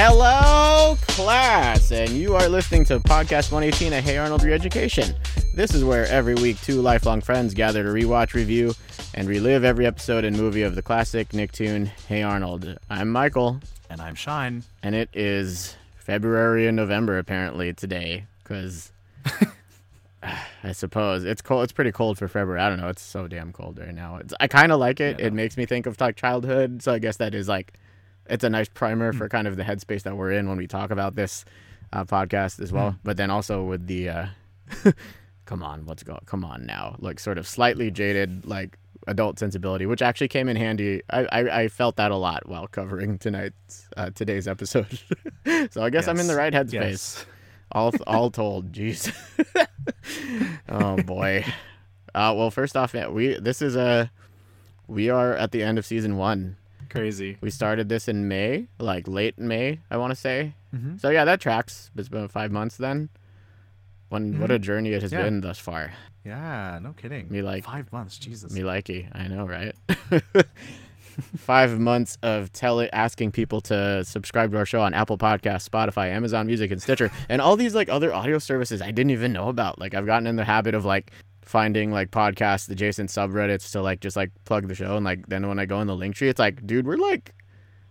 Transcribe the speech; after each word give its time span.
Hello, 0.00 0.96
class, 1.02 1.90
and 1.90 2.10
you 2.10 2.36
are 2.36 2.48
listening 2.48 2.84
to 2.84 3.00
Podcast 3.00 3.50
118 3.50 3.92
at 3.92 4.04
Hey 4.04 4.16
Arnold 4.16 4.42
Reeducation. 4.42 5.16
This 5.58 5.74
is 5.74 5.82
where 5.82 6.06
every 6.06 6.36
week 6.36 6.60
two 6.60 6.80
lifelong 6.80 7.20
friends 7.20 7.52
gather 7.52 7.82
to 7.82 7.88
rewatch, 7.88 8.32
review, 8.32 8.74
and 9.12 9.26
relive 9.26 9.64
every 9.64 9.86
episode 9.86 10.24
and 10.24 10.36
movie 10.36 10.62
of 10.62 10.76
the 10.76 10.82
classic 10.82 11.30
Nicktoon 11.30 11.86
Hey 12.06 12.22
Arnold. 12.22 12.78
I'm 12.88 13.08
Michael, 13.08 13.58
And 13.90 14.00
I'm 14.00 14.14
Shine. 14.14 14.62
and 14.84 14.94
it 14.94 15.08
is 15.12 15.74
February 15.96 16.68
and 16.68 16.76
November 16.76 17.18
apparently 17.18 17.72
today, 17.72 18.26
because 18.40 18.92
I 20.22 20.70
suppose 20.70 21.24
it's 21.24 21.42
cold. 21.42 21.64
It's 21.64 21.72
pretty 21.72 21.90
cold 21.90 22.18
for 22.18 22.28
February. 22.28 22.60
I 22.60 22.68
don't 22.68 22.78
know. 22.78 22.86
It's 22.86 23.02
so 23.02 23.26
damn 23.26 23.52
cold 23.52 23.80
right 23.80 23.92
now. 23.92 24.18
It's, 24.18 24.32
I 24.38 24.46
kind 24.46 24.70
of 24.70 24.78
like 24.78 25.00
it. 25.00 25.18
Yeah. 25.18 25.26
It 25.26 25.32
makes 25.32 25.56
me 25.56 25.66
think 25.66 25.86
of 25.86 26.00
like 26.00 26.14
childhood. 26.14 26.84
So 26.84 26.92
I 26.92 27.00
guess 27.00 27.16
that 27.16 27.34
is 27.34 27.48
like, 27.48 27.72
it's 28.30 28.44
a 28.44 28.48
nice 28.48 28.68
primer 28.68 29.12
for 29.12 29.28
kind 29.28 29.48
of 29.48 29.56
the 29.56 29.64
headspace 29.64 30.04
that 30.04 30.16
we're 30.16 30.30
in 30.30 30.48
when 30.48 30.56
we 30.56 30.68
talk 30.68 30.92
about 30.92 31.16
this 31.16 31.44
uh, 31.92 32.04
podcast 32.04 32.60
as 32.60 32.70
well. 32.70 32.94
But 33.02 33.16
then 33.16 33.32
also 33.32 33.64
with 33.64 33.88
the, 33.88 34.08
uh, 34.08 34.26
come 35.48 35.62
on, 35.62 35.86
let's 35.86 36.02
go, 36.04 36.18
come 36.26 36.44
on 36.44 36.66
now, 36.66 36.94
like 37.00 37.18
sort 37.18 37.38
of 37.38 37.46
slightly 37.48 37.90
jaded 37.90 38.44
like 38.46 38.76
adult 39.06 39.38
sensibility, 39.38 39.86
which 39.86 40.02
actually 40.02 40.28
came 40.28 40.48
in 40.52 40.56
handy. 40.56 41.00
I 41.10 41.20
I, 41.38 41.40
I 41.62 41.68
felt 41.68 41.96
that 41.96 42.10
a 42.10 42.16
lot 42.16 42.46
while 42.48 42.66
covering 42.68 43.16
tonight's 43.18 43.88
uh, 43.96 44.10
today's 44.14 44.46
episode. 44.46 44.92
so 45.72 45.82
I 45.82 45.88
guess 45.90 46.06
I'm 46.08 46.20
in 46.20 46.26
the 46.28 46.36
right 46.36 46.52
headspace 46.52 46.72
Yes. 46.72 47.26
all 47.72 47.92
all 48.06 48.30
told 48.30 48.72
jeez 48.78 49.12
oh 50.68 50.96
boy 51.02 51.44
uh 52.14 52.32
well 52.36 52.50
first 52.50 52.76
off 52.76 52.94
we 53.12 53.34
this 53.38 53.60
is 53.62 53.76
a 53.76 54.10
we 54.86 55.10
are 55.10 55.34
at 55.34 55.52
the 55.52 55.62
end 55.62 55.78
of 55.78 55.84
season 55.86 56.16
one 56.16 56.56
Crazy. 56.90 57.36
we 57.42 57.50
started 57.50 57.88
this 57.90 58.08
in 58.08 58.28
may 58.28 58.68
like 58.78 59.06
late 59.06 59.38
may 59.38 59.80
i 59.90 59.96
want 59.96 60.10
to 60.12 60.16
say 60.16 60.54
Mhm. 60.74 61.00
so 61.00 61.08
yeah 61.10 61.24
that 61.24 61.40
tracks 61.40 61.90
it's 61.96 62.08
been 62.10 62.28
five 62.28 62.50
months 62.52 62.76
then 62.76 63.08
when 64.08 64.40
what 64.40 64.50
a 64.50 64.54
mm-hmm. 64.54 64.62
journey 64.62 64.92
it 64.92 65.02
has 65.02 65.12
Yeah. 65.12 65.22
been 65.22 65.40
thus 65.40 65.58
far 65.58 65.92
Yeah, 66.24 66.78
no 66.82 66.92
kidding. 66.92 67.28
Me 67.30 67.42
like- 67.42 67.64
five 67.64 67.92
months. 67.92 68.18
Jesus. 68.18 68.52
me 68.52 68.62
likey 68.62 69.08
i 69.12 69.28
know 69.28 69.46
right 69.46 69.74
five 71.36 71.78
months 71.80 72.16
of 72.22 72.52
telling 72.52 72.88
asking 72.92 73.32
people 73.32 73.60
to 73.60 74.04
subscribe 74.04 74.52
to 74.52 74.58
our 74.58 74.66
show 74.66 74.80
on 74.80 74.94
apple 74.94 75.18
Podcasts, 75.18 75.68
spotify 75.68 76.10
amazon 76.12 76.46
music 76.46 76.70
and 76.70 76.80
stitcher 76.80 77.10
and 77.28 77.40
all 77.40 77.56
these 77.56 77.74
like 77.74 77.88
other 77.88 78.14
audio 78.14 78.38
services 78.38 78.80
i 78.80 78.90
didn't 78.90 79.10
even 79.10 79.32
know 79.32 79.48
about 79.48 79.78
like 79.78 79.94
i've 79.94 80.06
gotten 80.06 80.26
in 80.26 80.36
the 80.36 80.44
habit 80.44 80.74
of 80.74 80.84
like 80.84 81.10
finding 81.42 81.90
like 81.90 82.10
podcasts, 82.10 82.68
adjacent 82.70 83.08
subreddits 83.08 83.72
to 83.72 83.80
like 83.80 84.00
just 84.00 84.16
like 84.16 84.30
plug 84.44 84.68
the 84.68 84.74
show 84.74 84.96
and 84.96 85.04
like 85.04 85.26
then 85.28 85.48
when 85.48 85.58
i 85.58 85.64
go 85.64 85.80
in 85.80 85.86
the 85.86 85.96
link 85.96 86.14
tree 86.14 86.28
it's 86.28 86.38
like 86.38 86.64
dude 86.66 86.86
we're 86.86 86.96
like 86.96 87.34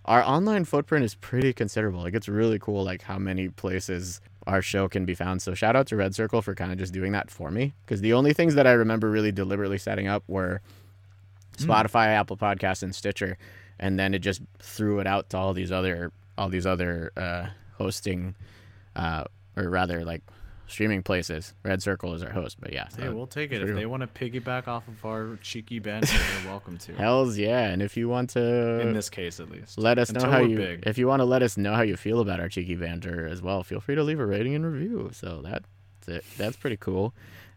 our 0.06 0.24
online 0.24 0.64
footprint 0.64 1.04
is 1.04 1.16
pretty 1.16 1.52
considerable 1.52 2.02
like 2.02 2.14
it's 2.14 2.30
really 2.30 2.60
cool 2.60 2.84
like 2.84 3.02
how 3.02 3.18
many 3.18 3.50
places 3.50 4.22
our 4.48 4.62
show 4.62 4.88
can 4.88 5.06
be 5.06 5.14
found. 5.14 5.42
So 5.42 5.54
shout 5.54 5.76
out 5.76 5.88
to 5.88 5.96
red 5.96 6.16
circle 6.16 6.42
for 6.42 6.56
kind 6.56 6.72
of 6.72 6.78
just 6.78 6.94
doing 6.94 7.12
that 7.12 7.30
for 7.30 7.52
me. 7.52 7.74
Because 7.86 8.02
the 8.02 8.14
only 8.14 8.34
things 8.34 8.56
that 8.56 8.66
i 8.66 8.72
remember 8.72 9.10
really 9.10 9.32
deliberately 9.32 9.78
setting 9.78 10.08
up 10.08 10.24
were 10.28 10.62
Spotify, 11.58 12.08
Apple 12.08 12.38
Podcasts, 12.38 12.84
and 12.84 12.96
Stitcher, 12.96 13.38
and 13.80 14.00
then 14.00 14.14
it 14.14 14.20
just 14.20 14.42
threw 14.60 15.00
it 15.00 15.08
out 15.08 15.30
to 15.32 15.38
all 15.38 15.54
these 15.54 15.72
other 15.72 16.12
all 16.38 16.50
these 16.50 16.66
other 16.68 17.12
uh, 17.18 17.48
hosting, 17.78 18.36
uh, 18.96 19.24
or 19.56 19.70
rather 19.70 20.06
like 20.06 20.22
streaming 20.68 21.02
places. 21.04 21.54
Red 21.64 21.82
Circle 21.82 22.14
is 22.14 22.22
our 22.24 22.30
host, 22.32 22.58
but 22.60 22.72
yeah, 22.74 22.88
Hey, 22.96 23.04
so 23.06 23.16
we'll 23.16 23.28
take 23.28 23.52
it. 23.52 23.60
true. 23.60 23.70
If 23.70 23.76
they 23.76 23.86
want 23.86 24.02
to 24.02 24.08
piggyback 24.08 24.68
off 24.68 24.88
of 24.88 25.04
our 25.06 25.38
cheeky 25.42 25.80
banter, 25.80 26.08
they're 26.42 26.50
welcome 26.52 26.78
to. 26.80 26.94
hell's 26.94 27.38
yeah. 27.38 27.68
And 27.70 27.82
if 27.82 27.96
you 27.98 28.10
want 28.10 28.30
to 28.32 28.80
In 28.82 28.94
this 28.94 29.10
case, 29.10 29.40
at 29.40 29.50
least. 29.50 29.78
let 29.78 29.98
us 29.98 30.12
know 30.12 30.30
how 30.30 30.40
you 30.40 30.58
big. 30.58 30.84
if 30.86 30.98
you 30.98 31.08
want 31.08 31.22
to 31.22 31.26
let 31.26 31.42
us 31.42 31.58
know 31.58 31.74
how 31.74 31.82
you 31.84 31.96
feel 31.98 32.20
about 32.20 32.40
our 32.40 32.50
cheeky 32.50 32.76
banter 32.76 33.28
as 33.28 33.42
well, 33.42 33.64
feel 33.64 33.80
free 33.80 33.96
to 33.96 34.04
leave 34.04 34.20
a 34.20 34.26
rating 34.26 34.56
and 34.56 34.66
review. 34.66 35.10
So 35.14 35.42
that's 35.44 35.66
it. 36.08 36.24
That's 36.38 36.58
pretty 36.58 36.78
cool. 36.78 37.14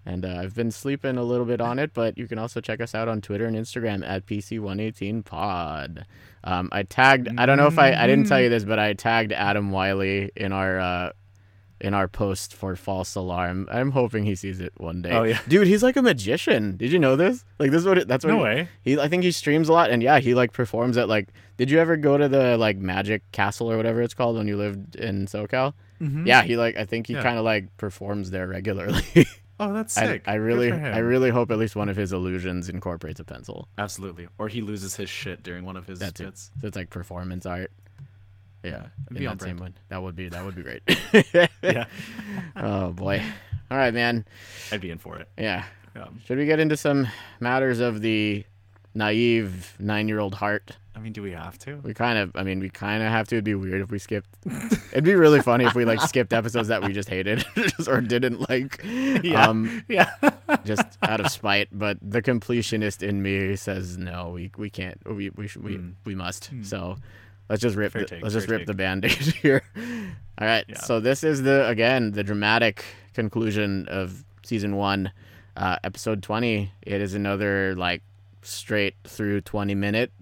And 0.07 0.25
uh, 0.25 0.37
I've 0.39 0.55
been 0.55 0.71
sleeping 0.71 1.19
a 1.19 1.23
little 1.23 1.45
bit 1.45 1.61
on 1.61 1.79
it, 1.79 1.93
but 1.93 2.17
you 2.17 2.27
can 2.27 2.39
also 2.39 2.63
check 2.63 2.81
us 2.81 2.95
out 2.95 3.07
on 3.07 3.21
Twitter 3.21 3.45
and 3.45 3.55
Instagram 3.55 4.03
at 4.03 4.25
PC118pod. 4.25 6.05
Um, 6.43 6.69
I 6.73 6.83
tagged. 6.85 7.29
I 7.39 7.45
don't 7.47 7.59
know 7.59 7.67
if 7.67 7.79
I 7.79 7.93
I 7.93 8.07
didn't 8.07 8.27
tell 8.27 8.41
you 8.41 8.49
this, 8.49 8.65
but 8.65 8.79
I 8.79 8.95
tagged 8.95 9.33
Adam 9.33 9.71
Wiley 9.71 10.31
in 10.37 10.53
our 10.53 10.79
uh, 10.81 11.13
in 11.81 11.95
our 11.95 12.09
post 12.09 12.55
for 12.55 12.77
false 12.77 13.15
alarm. 13.15 13.69
I'm 13.71 13.91
hoping 13.93 14.25
he 14.25 14.35
sees 14.35 14.61
it 14.61 14.73
one 14.77 15.03
day. 15.03 15.11
Oh, 15.13 15.23
yeah. 15.23 15.41
dude, 15.49 15.67
he's 15.67 15.83
like 15.83 15.97
a 15.97 16.03
magician. 16.03 16.77
Did 16.77 16.93
you 16.93 16.99
know 16.99 17.17
this? 17.17 17.45
Like 17.59 17.71
this 17.71 17.81
is 17.81 17.87
what 17.87 17.99
it, 17.99 18.09
that's 18.09 18.25
what 18.25 18.31
No 18.33 18.39
he- 18.39 18.43
way. 18.45 18.69
he, 18.83 18.99
I 18.99 19.09
think 19.09 19.23
he 19.23 19.31
streams 19.33 19.69
a 19.69 19.73
lot, 19.73 19.91
and 19.91 20.03
yeah, 20.03 20.19
he 20.21 20.35
like 20.35 20.53
performs 20.53 20.97
at 20.97 21.09
like. 21.09 21.29
Did 21.57 21.71
you 21.71 21.79
ever 21.79 21.97
go 21.97 22.17
to 22.17 22.27
the 22.29 22.57
like 22.57 22.79
Magic 22.79 23.23
Castle 23.33 23.71
or 23.71 23.77
whatever 23.77 24.01
it's 24.03 24.15
called 24.15 24.37
when 24.37 24.49
you 24.49 24.57
lived 24.57 24.97
in 24.97 25.27
SoCal? 25.27 25.75
Mhm. 26.01 26.27
Yeah, 26.27 26.43
he 26.43 26.57
like 26.57 26.77
I 26.77 26.85
think 26.87 27.07
he 27.07 27.13
Yeah. 27.15 27.23
kind 27.23 27.37
of 27.39 27.45
like 27.45 27.77
performs 27.77 28.31
there 28.31 28.47
regularly. 28.47 29.27
Oh, 29.63 29.75
that's 29.75 29.95
I, 29.99 30.07
sick. 30.07 30.23
I 30.27 30.37
Good 30.37 30.43
really. 30.43 30.73
I 30.73 31.01
really 31.01 31.29
hope 31.29 31.51
at 31.51 31.59
least 31.59 31.77
one 31.77 31.91
of 31.91 31.97
his 31.97 32.15
illusions 32.15 32.71
incorporates 32.71 33.21
a 33.21 33.25
pencil. 33.25 33.69
Absolutely. 33.77 34.27
Or 34.39 34.49
he 34.49 34.63
loses 34.63 34.97
his 34.97 35.11
shit 35.11 35.43
during 35.43 35.67
one 35.67 35.77
of 35.77 35.87
his 35.87 35.99
That's 35.99 36.19
it. 36.19 36.39
So 36.39 36.51
it's 36.63 36.77
like 36.79 36.89
performance 36.89 37.45
art. 37.45 37.71
Yeah, 38.63 38.87
be 39.13 39.27
on 39.27 39.39
that 39.39 39.45
same 39.45 39.57
brand. 39.57 39.61
one. 39.61 39.75
That 39.89 40.03
would 40.03 40.15
be 40.17 40.29
that 40.29 40.45
would 40.45 40.55
be 40.55 40.63
great. 40.63 40.83
Yeah. 41.63 41.87
oh 42.57 42.91
boy. 42.93 43.23
All 43.71 43.77
right, 43.79 43.95
man. 43.95 44.25
I'd 44.73 44.81
be 44.81 44.91
in 44.91 44.99
for 44.99 45.17
it. 45.19 45.29
Yeah. 45.39 45.65
Um, 45.97 46.21
Should 46.27 46.39
we 46.39 46.47
get 46.47 46.59
into 46.61 46.77
some 46.77 47.07
matters 47.41 47.81
of 47.81 48.01
the 48.01 48.45
naive 48.95 49.75
nine-year-old 49.79 50.35
heart? 50.35 50.77
I 50.95 50.99
mean, 50.99 51.13
do 51.13 51.23
we 51.23 51.31
have 51.33 51.57
to? 51.61 51.77
We 51.77 51.95
kind 51.95 52.19
of, 52.19 52.33
I 52.35 52.43
mean, 52.43 52.59
we 52.61 52.69
kind 52.69 53.03
of 53.03 53.11
have 53.11 53.29
to. 53.29 53.37
It'd 53.37 53.45
be 53.45 53.55
weird 53.55 53.81
if 53.81 53.91
we 53.91 53.99
skipped. 53.99 54.29
It'd 54.93 55.05
be 55.05 55.15
really 55.15 55.41
funny 55.41 55.65
if 55.65 55.75
we 55.75 55.85
like 55.85 56.01
skipped 56.03 56.33
episodes 56.33 56.69
that 56.69 56.83
we 56.83 56.93
just 56.93 57.09
hated 57.09 57.45
or 57.89 58.01
didn't 58.01 58.49
like, 58.51 58.81
Yeah. 58.85 59.47
um, 59.49 59.85
Yeah. 59.89 60.11
just 60.65 60.83
out 61.03 61.21
of 61.21 61.29
spite. 61.31 61.69
But 61.73 61.99
the 62.03 62.21
completionist 62.21 63.03
in 63.07 63.23
me 63.23 63.55
says 63.57 63.97
no, 63.99 64.31
we 64.31 64.51
we 64.57 64.69
can't. 64.69 65.01
We 65.07 65.31
we 65.31 65.49
we, 65.59 65.77
Mm. 65.79 65.95
we 66.05 66.15
must. 66.15 66.51
So 66.63 66.97
let's 67.51 67.61
just 67.61 67.77
rip. 67.77 67.93
The, 67.93 68.07
take, 68.07 68.23
let's 68.23 68.35
just 68.35 68.49
rip 68.49 68.61
take. 68.61 68.67
the 68.67 68.75
band-aid 68.75 69.13
here. 69.43 69.63
All 70.39 70.47
right. 70.47 70.65
Yeah. 70.67 70.79
So 70.79 71.01
this 71.01 71.23
is 71.23 71.43
the 71.43 71.69
again 71.69 72.13
the 72.13 72.25
dramatic 72.25 72.85
conclusion 73.13 73.87
of 73.89 74.25
season 74.43 74.77
one, 74.77 75.13
uh, 75.57 75.77
episode 75.85 76.23
twenty. 76.23 76.73
It 76.81 77.03
is 77.03 77.13
another 77.15 77.75
like 77.77 78.03
straight 78.41 78.95
through 79.05 79.43
twenty 79.43 79.75
minute 79.75 80.13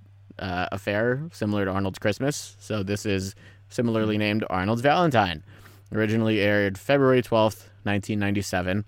uh, 0.41 0.66
affair, 0.72 1.22
similar 1.33 1.66
to 1.66 1.71
Arnold's 1.71 1.99
Christmas. 2.00 2.56
So 2.59 2.83
this 2.83 3.06
is 3.06 3.37
similarly 3.69 4.19
named 4.19 4.45
Arnold's 4.50 4.83
Valentine. 4.83 5.45
Originally 5.93 6.41
aired 6.41 6.78
February 6.78 7.22
twelfth, 7.22 7.71
nineteen 7.84 8.19
ninety 8.19 8.43
seven. 8.43 8.84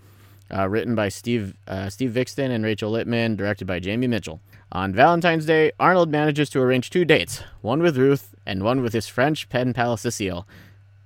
Uh, 0.52 0.68
written 0.68 0.96
by 0.96 1.08
Steve 1.08 1.54
uh, 1.68 1.88
Steve 1.88 2.10
Viksten 2.10 2.50
and 2.50 2.64
Rachel 2.64 2.90
Lipman, 2.90 3.36
directed 3.36 3.66
by 3.66 3.78
Jamie 3.78 4.08
Mitchell. 4.08 4.40
On 4.72 4.92
Valentine's 4.92 5.46
Day, 5.46 5.72
Arnold 5.80 6.10
manages 6.10 6.48
to 6.50 6.60
arrange 6.60 6.90
two 6.90 7.04
dates, 7.04 7.42
one 7.60 7.82
with 7.82 7.96
Ruth 7.96 8.36
and 8.46 8.62
one 8.62 8.82
with 8.82 8.92
his 8.92 9.08
French 9.08 9.48
pen 9.48 9.72
pal 9.72 9.96
Cecile. 9.96 10.46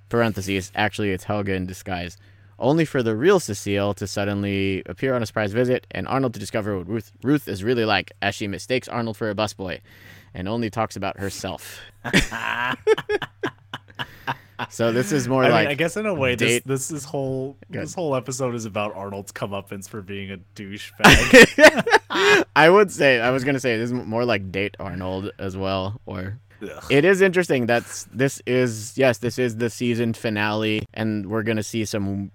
Parentheses, 0.07 0.71
actually, 0.75 1.11
it's 1.11 1.23
Helga 1.23 1.53
in 1.53 1.65
disguise. 1.65 2.15
Only 2.59 2.85
for 2.85 3.01
the 3.01 3.15
real 3.15 3.39
Cecile 3.39 3.95
to 3.95 4.05
suddenly 4.05 4.83
appear 4.85 5.15
on 5.15 5.23
a 5.23 5.25
surprise 5.25 5.51
visit 5.51 5.87
and 5.89 6.07
Arnold 6.07 6.35
to 6.35 6.39
discover 6.39 6.77
what 6.77 6.87
Ruth, 6.87 7.11
Ruth 7.23 7.47
is 7.47 7.63
really 7.63 7.85
like 7.85 8.11
as 8.21 8.35
she 8.35 8.47
mistakes 8.47 8.87
Arnold 8.87 9.17
for 9.17 9.31
a 9.31 9.35
busboy 9.35 9.81
and 10.35 10.47
only 10.47 10.69
talks 10.69 10.95
about 10.95 11.17
herself. 11.17 11.79
so 14.69 14.91
this 14.91 15.11
is 15.11 15.27
more 15.27 15.43
I 15.43 15.49
like 15.49 15.65
mean, 15.65 15.71
I 15.71 15.73
guess 15.75 15.97
in 15.97 16.05
a 16.05 16.13
way, 16.13 16.35
this, 16.35 16.49
date- 16.49 16.67
this 16.67 16.91
is 16.91 17.03
whole 17.03 17.57
Good. 17.71 17.83
this 17.83 17.93
whole 17.93 18.15
episode 18.15 18.55
is 18.55 18.65
about 18.65 18.95
Arnold's 18.95 19.31
comeuppance 19.31 19.87
for 19.87 20.01
being 20.01 20.31
a 20.31 20.37
douchebag. 20.55 22.45
I 22.55 22.69
would 22.69 22.91
say 22.91 23.19
I 23.19 23.31
was 23.31 23.43
gonna 23.43 23.59
say 23.59 23.77
this 23.77 23.91
is 23.91 23.93
more 23.93 24.25
like 24.25 24.51
date 24.51 24.75
Arnold 24.79 25.31
as 25.39 25.57
well, 25.57 25.99
or 26.05 26.39
Ugh. 26.61 26.83
it 26.89 27.05
is 27.05 27.21
interesting. 27.21 27.65
That's 27.65 28.05
this 28.05 28.41
is 28.45 28.97
yes, 28.97 29.17
this 29.19 29.37
is 29.39 29.57
the 29.57 29.69
season 29.69 30.13
finale, 30.13 30.85
and 30.93 31.27
we're 31.27 31.43
gonna 31.43 31.63
see 31.63 31.85
some 31.85 32.31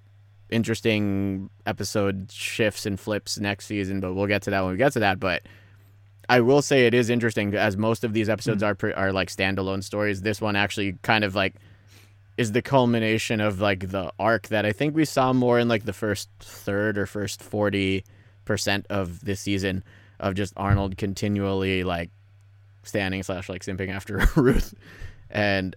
interesting 0.50 1.48
episode 1.66 2.30
shifts 2.30 2.86
and 2.86 2.98
flips 2.98 3.38
next 3.38 3.66
season. 3.66 4.00
But 4.00 4.14
we'll 4.14 4.26
get 4.26 4.42
to 4.42 4.50
that 4.50 4.62
when 4.62 4.72
we 4.72 4.78
get 4.78 4.92
to 4.94 5.00
that. 5.00 5.20
But 5.20 5.42
I 6.28 6.40
will 6.40 6.62
say 6.62 6.86
it 6.86 6.94
is 6.94 7.10
interesting 7.10 7.54
as 7.54 7.76
most 7.76 8.04
of 8.04 8.12
these 8.12 8.28
episodes 8.28 8.62
mm-hmm. 8.62 8.70
are 8.70 8.74
pre- 8.74 8.92
are 8.92 9.12
like 9.12 9.30
standalone 9.30 9.82
stories. 9.82 10.22
This 10.22 10.40
one 10.40 10.56
actually 10.56 10.98
kind 11.02 11.24
of 11.24 11.34
like 11.34 11.56
is 12.40 12.52
the 12.52 12.62
culmination 12.62 13.38
of 13.38 13.60
like 13.60 13.90
the 13.90 14.10
arc 14.18 14.48
that 14.48 14.64
I 14.64 14.72
think 14.72 14.94
we 14.94 15.04
saw 15.04 15.34
more 15.34 15.58
in 15.58 15.68
like 15.68 15.84
the 15.84 15.92
first 15.92 16.30
third 16.40 16.96
or 16.96 17.04
first 17.04 17.42
40 17.42 18.02
percent 18.46 18.86
of 18.88 19.22
this 19.22 19.40
season 19.40 19.84
of 20.18 20.36
just 20.36 20.54
Arnold 20.56 20.96
continually 20.96 21.84
like 21.84 22.08
standing 22.82 23.22
slash 23.22 23.50
like 23.50 23.62
simping 23.62 23.90
after 23.90 24.26
Ruth, 24.36 24.72
and 25.28 25.76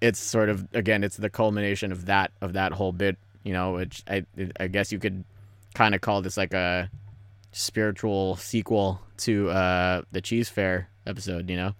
it's 0.00 0.18
sort 0.18 0.48
of 0.48 0.66
again 0.74 1.04
it's 1.04 1.18
the 1.18 1.30
culmination 1.30 1.92
of 1.92 2.06
that 2.06 2.32
of 2.40 2.54
that 2.54 2.72
whole 2.72 2.90
bit, 2.90 3.16
you 3.44 3.52
know, 3.52 3.74
which 3.74 4.02
I 4.08 4.26
I 4.58 4.66
guess 4.66 4.90
you 4.90 4.98
could 4.98 5.22
kind 5.72 5.94
of 5.94 6.00
call 6.00 6.20
this 6.20 6.36
like 6.36 6.52
a 6.52 6.90
spiritual 7.52 8.34
sequel 8.38 9.00
to 9.18 9.50
uh 9.50 10.02
the 10.10 10.20
Cheese 10.20 10.48
Fair 10.48 10.88
episode, 11.06 11.48
you 11.48 11.56
know, 11.56 11.76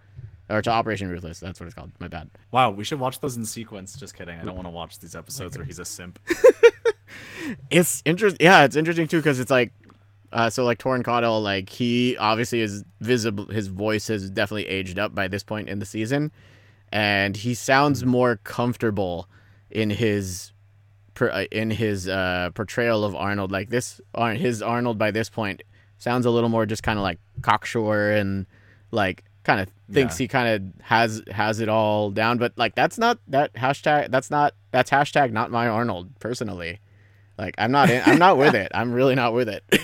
or 0.52 0.62
to 0.62 0.70
Operation 0.70 1.08
Ruthless. 1.08 1.40
That's 1.40 1.58
what 1.58 1.66
it's 1.66 1.74
called. 1.74 1.92
My 1.98 2.08
bad. 2.08 2.30
Wow, 2.50 2.70
we 2.70 2.84
should 2.84 3.00
watch 3.00 3.20
those 3.20 3.36
in 3.36 3.44
sequence. 3.44 3.96
Just 3.96 4.14
kidding. 4.14 4.38
I 4.38 4.44
don't 4.44 4.54
want 4.54 4.66
to 4.66 4.70
watch 4.70 4.98
these 4.98 5.16
episodes 5.16 5.56
where 5.56 5.64
he's 5.64 5.78
a 5.78 5.84
simp. 5.84 6.18
It's 7.70 8.02
interesting. 8.04 8.44
Yeah, 8.44 8.64
it's 8.64 8.76
interesting 8.76 9.06
too 9.08 9.18
because 9.18 9.40
it's 9.40 9.50
like, 9.50 9.72
uh, 10.32 10.50
so 10.50 10.64
like 10.64 10.78
Toran 10.78 11.02
Caudell, 11.02 11.42
like 11.42 11.68
he 11.68 12.16
obviously 12.16 12.60
is 12.60 12.84
visible. 13.00 13.46
His 13.46 13.68
voice 13.68 14.08
has 14.08 14.30
definitely 14.30 14.68
aged 14.68 14.98
up 14.98 15.14
by 15.14 15.28
this 15.28 15.42
point 15.42 15.68
in 15.68 15.78
the 15.78 15.86
season, 15.86 16.32
and 16.90 17.36
he 17.36 17.54
sounds 17.54 18.04
more 18.04 18.36
comfortable 18.36 19.28
in 19.70 19.90
his 19.90 20.52
uh, 21.20 21.44
in 21.50 21.70
his 21.70 22.08
uh, 22.08 22.50
portrayal 22.54 23.04
of 23.04 23.14
Arnold. 23.14 23.52
Like 23.52 23.70
this, 23.70 24.00
his 24.34 24.62
Arnold 24.62 24.98
by 24.98 25.10
this 25.10 25.28
point 25.28 25.62
sounds 25.98 26.26
a 26.26 26.30
little 26.30 26.48
more 26.48 26.66
just 26.66 26.82
kind 26.82 26.98
of 26.98 27.02
like 27.02 27.18
cocksure 27.42 28.12
and 28.12 28.46
like 28.90 29.24
kind 29.44 29.60
of 29.60 29.68
thinks 29.92 30.18
Yeah. 30.18 30.24
he 30.24 30.28
kind 30.28 30.48
of 30.48 30.84
has 30.84 31.22
has 31.30 31.60
it 31.60 31.68
all 31.68 32.10
down. 32.10 32.38
But 32.38 32.52
like 32.56 32.74
that's 32.74 32.98
not 32.98 33.18
that 33.28 33.52
hashtag. 33.54 34.10
That's 34.10 34.30
not 34.30 34.54
that's 34.70 34.90
hashtag 34.90 35.32
not 35.32 35.50
my 35.50 35.68
Arnold 35.68 36.18
personally. 36.18 36.80
Like 37.38 37.54
I'm 37.58 37.72
not 37.72 37.90
in, 37.90 38.02
I'm 38.06 38.18
not 38.18 38.38
with 38.38 38.54
it. 38.54 38.70
I'm 38.74 38.92
really 38.92 39.14
not 39.14 39.32
with 39.32 39.48
it. 39.48 39.64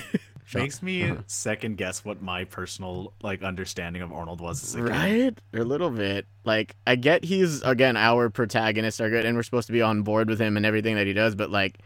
Makes 0.55 0.83
me 0.83 1.05
uh-huh. 1.05 1.23
second 1.27 1.77
guess 1.77 2.07
what 2.07 2.23
my 2.23 2.45
personal 2.45 3.13
like 3.23 3.43
understanding 3.43 4.01
of 4.01 4.13
Arnold 4.13 4.41
was 4.41 4.63
as 4.63 4.75
a 4.75 4.79
kid. 4.79 4.89
right? 4.89 5.39
A 5.61 5.65
little 5.65 5.91
bit. 5.91 6.27
Like 6.45 6.75
I 6.87 6.97
get 6.97 7.23
he's 7.25 7.61
again 7.63 7.99
our 7.99 8.31
protagonist 8.31 8.99
are 9.01 9.11
good 9.11 9.27
and 9.27 9.37
we're 9.37 9.43
supposed 9.43 9.67
to 9.67 9.75
be 9.75 9.83
on 9.83 10.03
board 10.03 10.31
with 10.31 10.41
him 10.41 10.57
and 10.57 10.65
everything 10.65 10.95
that 10.97 11.07
he 11.07 11.13
does, 11.13 11.35
but 11.35 11.51
like 11.51 11.81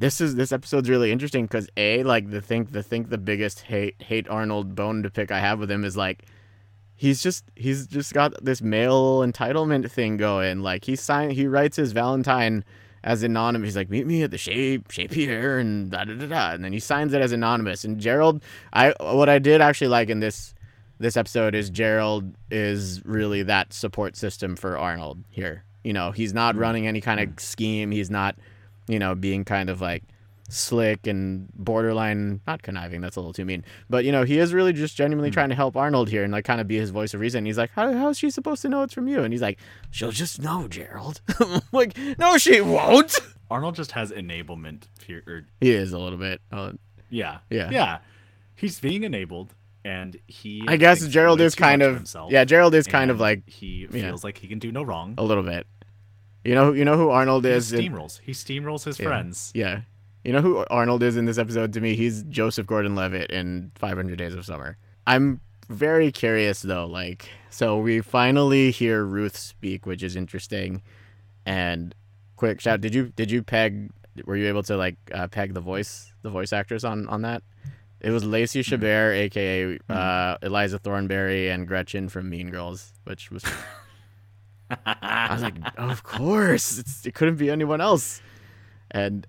this 0.00 0.20
is 0.20 0.34
this 0.34 0.50
episode's 0.50 0.88
really 0.88 1.12
interesting 1.12 1.44
because 1.44 1.68
a 1.76 2.02
like 2.02 2.30
the 2.30 2.40
think 2.40 2.72
the 2.72 2.82
think 2.82 3.10
the 3.10 3.18
biggest 3.18 3.60
hate 3.60 4.02
hate 4.02 4.28
Arnold 4.28 4.74
bone 4.74 5.02
to 5.04 5.10
pick 5.10 5.30
I 5.30 5.38
have 5.38 5.60
with 5.60 5.70
him 5.70 5.84
is 5.84 5.96
like 5.96 6.24
he's 7.00 7.22
just 7.22 7.44
he's 7.56 7.86
just 7.86 8.12
got 8.12 8.34
this 8.44 8.60
male 8.60 9.20
entitlement 9.20 9.90
thing 9.90 10.18
going. 10.18 10.60
Like 10.60 10.84
he 10.84 10.96
sign 10.96 11.30
he 11.30 11.46
writes 11.46 11.76
his 11.76 11.92
Valentine 11.92 12.62
as 13.02 13.22
anonymous. 13.22 13.68
He's 13.68 13.76
like, 13.76 13.88
meet 13.88 14.06
me 14.06 14.22
at 14.22 14.30
the 14.30 14.36
shape 14.36 14.90
shape 14.90 15.14
here 15.14 15.58
and 15.58 15.90
da 15.90 16.04
da 16.04 16.12
da 16.14 16.26
da, 16.26 16.50
and 16.52 16.62
then 16.62 16.74
he 16.74 16.78
signs 16.78 17.14
it 17.14 17.22
as 17.22 17.32
anonymous. 17.32 17.84
And 17.84 17.98
Gerald, 17.98 18.42
I 18.74 18.92
what 19.00 19.30
I 19.30 19.38
did 19.38 19.62
actually 19.62 19.88
like 19.88 20.10
in 20.10 20.20
this 20.20 20.54
this 20.98 21.16
episode 21.16 21.54
is 21.54 21.70
Gerald 21.70 22.34
is 22.50 23.02
really 23.06 23.42
that 23.44 23.72
support 23.72 24.14
system 24.14 24.54
for 24.54 24.76
Arnold 24.76 25.24
here. 25.30 25.64
You 25.82 25.94
know, 25.94 26.10
he's 26.10 26.34
not 26.34 26.54
mm. 26.54 26.60
running 26.60 26.86
any 26.86 27.00
kind 27.00 27.18
of 27.18 27.30
mm. 27.30 27.40
scheme. 27.40 27.90
He's 27.90 28.10
not, 28.10 28.36
you 28.88 28.98
know, 28.98 29.14
being 29.14 29.46
kind 29.46 29.70
of 29.70 29.80
like 29.80 30.02
slick 30.52 31.06
and 31.06 31.48
borderline 31.54 32.40
not 32.46 32.62
conniving 32.62 33.00
that's 33.00 33.16
a 33.16 33.20
little 33.20 33.32
too 33.32 33.44
mean 33.44 33.64
but 33.88 34.04
you 34.04 34.12
know 34.12 34.24
he 34.24 34.38
is 34.38 34.52
really 34.52 34.72
just 34.72 34.96
genuinely 34.96 35.30
trying 35.30 35.48
to 35.48 35.54
help 35.54 35.76
arnold 35.76 36.08
here 36.08 36.24
and 36.24 36.32
like 36.32 36.44
kind 36.44 36.60
of 36.60 36.66
be 36.68 36.76
his 36.76 36.90
voice 36.90 37.14
of 37.14 37.20
reason 37.20 37.44
he's 37.46 37.56
like 37.58 37.70
how, 37.70 37.92
how 37.92 38.08
is 38.08 38.18
she 38.18 38.30
supposed 38.30 38.60
to 38.62 38.68
know 38.68 38.82
it's 38.82 38.92
from 38.92 39.06
you 39.08 39.22
and 39.22 39.32
he's 39.32 39.42
like 39.42 39.58
she'll 39.90 40.10
just 40.10 40.42
know 40.42 40.66
gerald 40.68 41.20
I'm 41.40 41.60
like 41.72 41.96
no 42.18 42.36
she 42.38 42.60
won't 42.60 43.16
Arnold 43.50 43.74
just 43.74 43.90
has 43.92 44.12
enablement 44.12 44.84
fear. 44.96 45.46
He 45.60 45.70
is 45.72 45.92
a 45.92 45.98
little 45.98 46.18
bit 46.18 46.40
uh, 46.52 46.72
yeah, 47.08 47.38
Yeah. 47.50 47.70
yeah. 47.70 47.98
He's 48.54 48.78
being 48.78 49.02
enabled, 49.02 49.54
and 49.84 50.16
he. 50.28 50.62
i 50.68 50.76
guess 50.76 51.04
gerald 51.08 51.40
is 51.40 51.54
kind 51.56 51.82
of 51.82 51.94
himself, 51.96 52.30
yeah 52.30 52.44
gerald 52.44 52.74
is 52.74 52.86
kind 52.86 53.10
of 53.10 53.18
like 53.18 53.48
he 53.48 53.88
yeah. 53.90 54.02
feels 54.08 54.22
like 54.22 54.38
he 54.38 54.46
can 54.46 54.58
do 54.60 54.70
no 54.70 54.82
wrong. 54.84 55.14
a 55.18 55.24
little 55.24 55.42
bit 55.42 55.66
you 56.44 56.54
know 56.54 56.72
you 56.72 56.84
know 56.84 56.96
who 56.96 57.10
arnold 57.10 57.44
He 57.44 57.50
is 57.50 57.72
in- 57.72 57.80
steamrolls. 57.92 58.20
He 58.22 58.32
steamrolls 58.32 58.84
his 58.84 58.98
Yeah. 59.00 59.06
friends. 59.06 59.50
Yeah. 59.54 59.80
You 60.24 60.32
know 60.32 60.42
who 60.42 60.64
Arnold 60.70 61.02
is 61.02 61.16
in 61.16 61.24
this 61.24 61.38
episode 61.38 61.72
to 61.72 61.80
me? 61.80 61.94
He's 61.94 62.24
Joseph 62.24 62.66
Gordon 62.66 62.94
Levitt 62.94 63.30
in 63.30 63.72
500 63.76 64.18
Days 64.18 64.34
of 64.34 64.44
Summer. 64.44 64.76
I'm 65.06 65.40
very 65.68 66.12
curious 66.12 66.60
though. 66.60 66.84
Like, 66.84 67.30
so 67.48 67.78
we 67.78 68.00
finally 68.02 68.70
hear 68.70 69.02
Ruth 69.02 69.36
speak, 69.36 69.86
which 69.86 70.02
is 70.02 70.16
interesting. 70.16 70.82
And 71.46 71.94
quick 72.36 72.60
shout, 72.60 72.82
did 72.82 72.94
you 72.94 73.12
did 73.16 73.30
you 73.30 73.42
peg? 73.42 73.90
Were 74.26 74.36
you 74.36 74.48
able 74.48 74.62
to 74.64 74.76
like 74.76 74.96
uh, 75.14 75.28
peg 75.28 75.54
the 75.54 75.60
voice 75.60 76.12
the 76.20 76.30
voice 76.30 76.52
actors 76.52 76.84
on 76.84 77.08
on 77.08 77.22
that? 77.22 77.42
It 78.00 78.10
was 78.10 78.24
Lacey 78.24 78.62
Chabert, 78.62 79.14
aka 79.14 79.78
uh, 79.88 80.36
Eliza 80.42 80.78
Thornberry, 80.78 81.48
and 81.48 81.66
Gretchen 81.66 82.08
from 82.10 82.28
Mean 82.28 82.50
Girls, 82.50 82.92
which 83.04 83.30
was. 83.30 83.44
I 84.86 85.28
was 85.32 85.42
like, 85.42 85.56
of 85.76 86.04
course, 86.04 86.78
it's, 86.78 87.04
it 87.04 87.12
couldn't 87.12 87.36
be 87.36 87.50
anyone 87.50 87.80
else. 87.80 88.22
And 88.92 89.26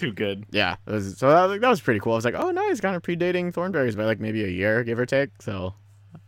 Too 0.00 0.12
good. 0.12 0.46
yeah, 0.50 0.76
was, 0.86 1.18
so 1.18 1.28
that, 1.28 1.46
was- 1.46 1.60
that 1.60 1.68
was 1.68 1.80
pretty 1.80 2.00
cool. 2.00 2.12
I 2.12 2.16
was 2.16 2.24
like, 2.24 2.34
oh, 2.34 2.50
nice, 2.50 2.80
kind 2.80 2.96
of 2.96 3.02
predating 3.02 3.52
Thornberry's 3.52 3.96
by 3.96 4.04
like 4.04 4.18
maybe 4.20 4.42
a 4.44 4.48
year, 4.48 4.82
give 4.84 4.98
or 4.98 5.06
take. 5.06 5.30
So, 5.40 5.74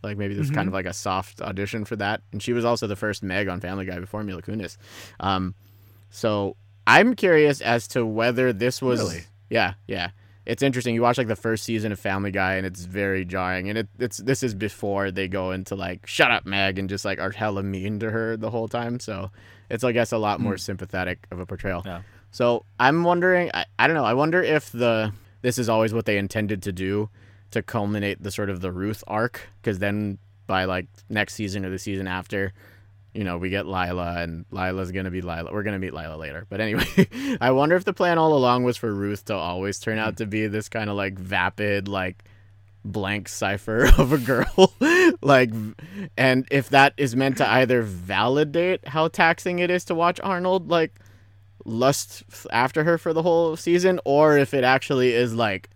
like 0.03 0.17
maybe 0.19 0.35
this 0.35 0.45
is 0.47 0.51
kind 0.51 0.69
of 0.69 0.75
like 0.75 0.87
a 0.87 0.93
soft 0.93 1.41
audition 1.41 1.85
for 1.85 1.97
that. 1.97 2.23
And 2.33 2.43
she 2.43 2.53
was 2.53 2.65
also 2.65 2.87
the 2.87 2.97
first 2.97 3.23
Meg 3.23 3.49
on 3.49 3.61
Family 3.61 3.85
Guy 3.87 3.99
before 3.99 4.23
Mila 4.25 4.43
Kunis. 4.43 4.77
Um, 5.21 5.55
so 6.11 6.57
I'm 6.87 7.15
curious 7.15 7.61
as 7.61 7.89
to 7.89 8.05
whether 8.05 8.53
this 8.53 8.83
was, 8.83 9.01
Really? 9.01 9.23
yeah, 9.51 9.75
yeah. 9.87 10.11
It's 10.45 10.63
interesting. 10.63 10.95
You 10.97 11.03
watch 11.03 11.19
like 11.19 11.29
the 11.29 11.37
first 11.37 11.63
season 11.63 11.93
of 11.93 12.01
Family 12.01 12.33
Guy, 12.33 12.55
and 12.57 12.67
it's 12.67 12.85
very 12.85 13.25
jarring. 13.25 13.69
And 13.69 13.79
it, 13.79 13.89
it's 14.01 14.17
this 14.19 14.43
is 14.43 14.55
before 14.55 15.13
they 15.13 15.29
go 15.29 15.53
into 15.53 15.77
like 15.77 16.05
"shut 16.09 16.33
up, 16.33 16.45
Meg" 16.45 16.81
and 16.81 16.89
just 16.89 17.05
like 17.05 17.21
are 17.21 17.31
hella 17.31 17.63
mean 17.63 18.01
to 18.01 18.11
her 18.11 18.37
the 18.37 18.51
whole 18.51 18.67
time. 18.67 18.99
So 18.99 19.31
it's 19.71 19.85
I 19.85 19.93
guess 19.93 20.11
a 20.11 20.19
lot 20.19 20.41
more 20.41 20.57
sympathetic 20.59 21.29
of 21.31 21.39
a 21.39 21.47
portrayal. 21.47 21.83
Yeah. 21.87 22.03
So 22.33 22.65
I'm 22.81 23.05
wondering. 23.05 23.51
I, 23.55 23.67
I 23.79 23.87
don't 23.87 23.95
know. 23.95 24.05
I 24.05 24.15
wonder 24.15 24.43
if 24.43 24.73
the 24.73 25.13
this 25.43 25.59
is 25.59 25.69
always 25.69 25.95
what 25.95 26.07
they 26.07 26.19
intended 26.19 26.63
to 26.63 26.73
do 26.73 27.11
to 27.53 27.63
culminate 27.63 28.23
the 28.23 28.31
sort 28.31 28.51
of 28.51 28.61
the 28.61 28.73
Ruth 28.73 29.05
arc, 29.07 29.49
because 29.61 29.79
then 29.79 30.19
by 30.47 30.65
like 30.65 30.87
next 31.09 31.35
season 31.35 31.65
or 31.65 31.71
the 31.71 31.79
season 31.79 32.09
after, 32.09 32.53
you 33.13 33.23
know, 33.23 33.37
we 33.37 33.51
get 33.51 33.67
Lila, 33.67 34.23
and 34.23 34.47
Lila's 34.51 34.91
gonna 34.93 35.11
be 35.11 35.21
Lila. 35.21 35.53
We're 35.53 35.63
gonna 35.63 35.79
meet 35.79 35.93
Lila 35.93 36.17
later. 36.17 36.47
But 36.49 36.61
anyway, 36.61 36.87
I 37.41 37.51
wonder 37.51 37.77
if 37.77 37.85
the 37.85 37.93
plan 37.93 38.19
all 38.19 38.35
along 38.35 38.65
was 38.65 38.79
for 38.79 38.93
Ruth 38.93 39.27
to 39.27 39.35
always 39.35 39.79
turn 39.79 39.99
out 39.99 40.17
to 40.17 40.27
be 40.27 40.47
this 40.47 40.69
kind 40.71 40.89
of 40.89 40.97
like 40.97 41.19
vapid, 41.19 41.87
like 41.87 42.25
blank 42.85 43.29
cipher 43.29 43.85
of 43.99 44.13
a 44.13 44.19
girl 44.19 44.75
like 45.23 45.51
and 46.17 46.49
if 46.51 46.69
that 46.71 46.93
is 46.97 47.15
meant 47.15 47.37
to 47.37 47.49
either 47.49 47.81
validate 47.81 48.89
how 48.89 49.07
taxing 49.07 49.61
it 49.61 49.71
is 49.71 49.85
to 49.85 49.95
watch 49.95 50.19
arnold 50.21 50.69
like 50.69 50.93
lust 51.65 52.23
after 52.51 52.85
her 52.85 52.99
for 52.99 53.13
the 53.13 53.23
whole 53.23 53.57
season 53.57 54.01
or 54.05 54.37
if 54.37 54.53
it 54.55 54.65
actually 54.65 55.13
is 55.13 55.35
like 55.35 55.71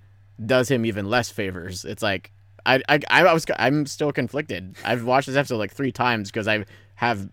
does 0.44 0.68
him 0.70 0.84
even 0.84 1.08
less 1.08 1.30
favors 1.30 1.84
it's 1.84 2.02
like 2.02 2.32
i 2.64 2.80
i, 2.88 3.00
I 3.08 3.32
was 3.32 3.46
i'm 3.58 3.86
still 3.86 4.12
conflicted 4.12 4.76
i've 4.84 5.04
watched 5.04 5.28
this 5.28 5.36
episode 5.36 5.58
like 5.58 5.72
three 5.72 5.92
times 5.92 6.30
because 6.30 6.48
i 6.48 6.64
have 6.96 7.28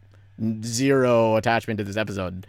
zero 0.64 1.36
attachment 1.36 1.80
to 1.80 1.84
this 1.84 1.98
episode 1.98 2.46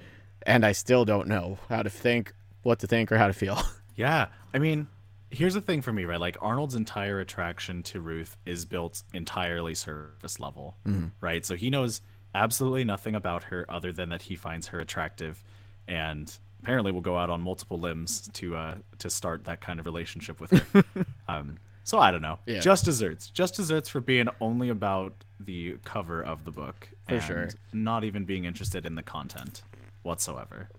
and 0.47 0.65
i 0.67 0.73
still 0.73 1.05
don't 1.05 1.27
know 1.27 1.59
how 1.69 1.83
to 1.83 1.91
think 1.91 2.35
what 2.63 2.79
to 2.81 2.87
think 2.87 3.11
or 3.11 3.19
how 3.19 3.27
to 3.27 3.33
feel 3.33 3.59
Yeah. 3.97 4.27
I 4.53 4.59
mean, 4.59 4.89
here's 5.31 5.55
the 5.55 5.61
thing 5.61 5.83
for 5.83 5.93
me, 5.93 6.05
right? 6.05 6.21
Like 6.21 6.37
Arnold's 6.41 6.75
entire 6.75 7.21
attraction 7.21 7.83
to 7.85 8.01
Ruth 8.01 8.37
is 8.45 8.65
built 8.65 9.03
entirely 9.13 9.75
surface 9.75 10.41
level, 10.41 10.77
mm-hmm. 10.87 11.09
right? 11.21 11.45
So 11.45 11.57
he 11.57 11.71
knows 11.71 12.01
absolutely 12.35 12.85
nothing 12.85 13.15
about 13.15 13.45
her 13.45 13.65
other 13.69 13.93
than 13.93 14.09
that 14.11 14.23
he 14.23 14.37
finds 14.37 14.69
her 14.69 14.81
attractive, 14.81 15.43
and 15.89 16.37
apparently 16.63 16.93
will 16.93 17.01
go 17.01 17.17
out 17.19 17.29
on 17.31 17.41
multiple 17.41 17.79
limbs 17.79 18.29
to 18.33 18.57
uh 18.57 18.75
to 18.99 19.11
start 19.11 19.45
that 19.45 19.61
kind 19.61 19.79
of 19.79 19.87
relationship 19.87 20.41
with 20.41 20.51
her. 20.51 20.85
um, 21.29 21.59
so 21.85 21.99
I 21.99 22.11
don't 22.11 22.23
know. 22.23 22.39
Yeah. 22.47 22.61
Just 22.61 22.87
desserts. 22.87 23.29
Just 23.29 23.55
desserts 23.55 23.89
for 23.91 24.01
being 24.01 24.29
only 24.41 24.71
about 24.71 25.13
the 25.39 25.77
cover 25.85 26.23
of 26.23 26.45
the 26.47 26.51
book, 26.51 26.89
For 27.07 27.15
and 27.17 27.23
sure. 27.23 27.49
Not 27.75 28.05
even 28.05 28.25
being 28.25 28.47
interested 28.47 28.87
in 28.87 28.95
the 28.95 29.03
content 29.03 29.63
whatsoever. 30.03 30.71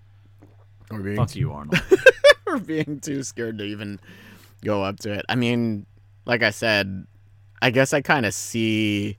or 0.90 1.00
being 1.00 1.16
Fuck 1.16 1.36
you, 1.36 1.52
Arnold. 1.52 1.80
or 2.48 2.58
being 2.58 3.00
too 3.00 3.22
scared 3.22 3.60
to 3.60 3.64
even 3.66 4.00
go 4.64 4.84
up 4.84 5.00
to 5.02 5.14
it. 5.14 5.26
I 5.30 5.36
mean, 5.36 5.86
like 6.26 6.42
I 6.42 6.50
said, 6.50 7.06
I 7.62 7.70
guess 7.70 7.94
I 7.94 8.02
kind 8.02 8.26
of 8.26 8.34
see 8.34 9.18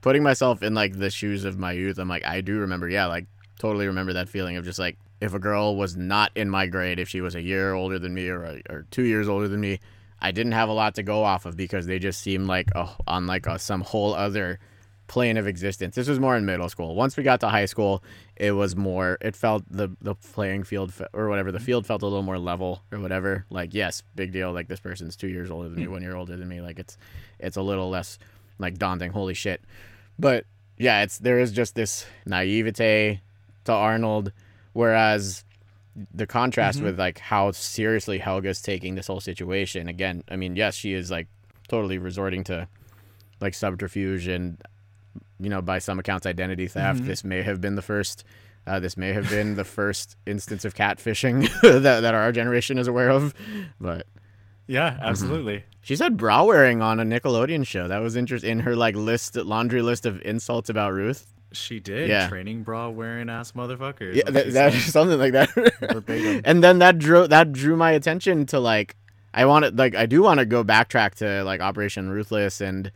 putting 0.00 0.22
myself 0.24 0.62
in 0.64 0.74
like 0.74 0.98
the 0.98 1.10
shoes 1.10 1.44
of 1.44 1.58
my 1.58 1.72
youth. 1.72 1.98
I'm 1.98 2.08
like, 2.08 2.24
I 2.24 2.40
do 2.40 2.58
remember, 2.58 2.88
yeah, 2.88 3.06
like 3.06 3.26
totally 3.60 3.86
remember 3.86 4.14
that 4.14 4.28
feeling 4.28 4.56
of 4.56 4.64
just 4.64 4.80
like 4.80 4.98
if 5.20 5.34
a 5.34 5.38
girl 5.38 5.76
was 5.76 5.96
not 5.96 6.32
in 6.34 6.50
my 6.50 6.66
grade, 6.66 6.98
if 6.98 7.08
she 7.08 7.20
was 7.20 7.34
a 7.34 7.42
year 7.42 7.72
older 7.72 7.98
than 7.98 8.14
me 8.14 8.28
or 8.28 8.60
or 8.68 8.86
two 8.90 9.04
years 9.04 9.28
older 9.28 9.48
than 9.48 9.60
me, 9.60 9.80
I 10.20 10.32
didn't 10.32 10.52
have 10.52 10.68
a 10.68 10.72
lot 10.72 10.94
to 10.96 11.02
go 11.02 11.24
off 11.24 11.46
of 11.46 11.56
because 11.56 11.86
they 11.86 11.98
just 11.98 12.20
seemed 12.20 12.46
like 12.46 12.70
oh, 12.74 12.96
on 13.06 13.26
like 13.26 13.46
a, 13.46 13.58
some 13.58 13.82
whole 13.82 14.14
other 14.14 14.58
plane 15.06 15.36
of 15.36 15.46
existence. 15.46 15.94
This 15.94 16.08
was 16.08 16.18
more 16.18 16.36
in 16.36 16.46
middle 16.46 16.68
school. 16.68 16.94
Once 16.94 17.16
we 17.16 17.22
got 17.22 17.40
to 17.40 17.48
high 17.48 17.66
school, 17.66 18.02
it 18.36 18.52
was 18.52 18.74
more. 18.74 19.18
It 19.20 19.36
felt 19.36 19.64
the 19.70 19.94
the 20.00 20.14
playing 20.14 20.64
field 20.64 20.92
fe- 20.92 21.06
or 21.12 21.28
whatever. 21.28 21.52
The 21.52 21.58
mm-hmm. 21.58 21.66
field 21.66 21.86
felt 21.86 22.02
a 22.02 22.06
little 22.06 22.22
more 22.22 22.38
level 22.38 22.82
or 22.90 22.98
whatever. 23.00 23.44
Like 23.50 23.74
yes, 23.74 24.02
big 24.14 24.32
deal. 24.32 24.52
Like 24.52 24.68
this 24.68 24.80
person's 24.80 25.16
two 25.16 25.28
years 25.28 25.50
older 25.50 25.68
than 25.68 25.78
me, 25.78 25.86
mm. 25.86 25.90
one 25.90 26.02
year 26.02 26.16
older 26.16 26.36
than 26.36 26.48
me. 26.48 26.60
Like 26.60 26.78
it's 26.78 26.96
it's 27.38 27.56
a 27.56 27.62
little 27.62 27.90
less 27.90 28.18
like 28.58 28.78
daunting. 28.78 29.12
Holy 29.12 29.34
shit! 29.34 29.62
But 30.18 30.46
yeah, 30.78 31.02
it's 31.02 31.18
there 31.18 31.38
is 31.38 31.52
just 31.52 31.74
this 31.74 32.06
naivete 32.26 33.20
to 33.64 33.72
Arnold, 33.72 34.32
whereas 34.74 35.44
the 36.12 36.26
contrast 36.26 36.78
mm-hmm. 36.78 36.86
with 36.86 36.98
like 36.98 37.18
how 37.18 37.52
seriously 37.52 38.18
Helga's 38.18 38.60
taking 38.60 38.94
this 38.94 39.06
whole 39.06 39.20
situation. 39.20 39.88
Again, 39.88 40.22
I 40.28 40.36
mean, 40.36 40.56
yes, 40.56 40.74
she 40.74 40.92
is 40.92 41.10
like 41.10 41.28
totally 41.68 41.98
resorting 41.98 42.44
to 42.44 42.68
like 43.40 43.54
subterfuge 43.54 44.26
and 44.28 44.60
you 45.40 45.48
know 45.48 45.62
by 45.62 45.78
some 45.78 45.98
accounts 45.98 46.26
identity 46.26 46.66
theft. 46.68 46.98
Mm-hmm. 46.98 47.08
This 47.08 47.24
may 47.24 47.42
have 47.42 47.60
been 47.60 47.76
the 47.76 47.82
first. 47.82 48.24
Uh, 48.66 48.80
this 48.80 48.96
may 48.96 49.12
have 49.12 49.28
been 49.28 49.56
the 49.56 49.64
first 49.64 50.16
instance 50.24 50.64
of 50.64 50.74
catfishing 50.74 51.48
that 51.82 52.00
that 52.00 52.14
our 52.14 52.32
generation 52.32 52.78
is 52.78 52.88
aware 52.88 53.10
of, 53.10 53.34
but 53.80 54.06
Yeah, 54.66 54.90
mm-hmm. 54.90 55.02
absolutely. 55.02 55.64
she 55.82 55.96
said 55.96 56.16
bra 56.16 56.44
wearing 56.44 56.80
on 56.80 56.98
a 56.98 57.04
Nickelodeon 57.04 57.66
show. 57.66 57.88
That 57.88 57.98
was 57.98 58.16
interesting 58.16 58.50
in 58.50 58.60
her 58.60 58.74
like 58.74 58.96
list 58.96 59.36
laundry 59.36 59.82
list 59.82 60.06
of 60.06 60.20
insults 60.22 60.70
about 60.70 60.92
Ruth. 60.94 61.33
She 61.54 61.80
did. 61.80 62.08
Yeah. 62.08 62.28
Training 62.28 62.62
bra 62.62 62.88
wearing 62.88 63.30
ass 63.30 63.52
motherfuckers. 63.52 64.14
Yeah, 64.14 64.24
That's 64.28 64.52
that, 64.52 64.72
that 64.72 64.78
something 64.80 65.18
like 65.18 65.32
that. 65.32 66.42
And 66.44 66.62
then 66.62 66.78
that 66.80 66.98
drew 66.98 67.26
that 67.26 67.52
drew 67.52 67.76
my 67.76 67.92
attention 67.92 68.46
to 68.46 68.60
like 68.60 68.96
I 69.32 69.46
wanted 69.46 69.78
like 69.78 69.94
I 69.94 70.06
do 70.06 70.22
want 70.22 70.40
to 70.40 70.46
go 70.46 70.62
backtrack 70.64 71.14
to 71.16 71.42
like 71.44 71.60
Operation 71.60 72.10
Ruthless 72.10 72.60
and 72.60 72.90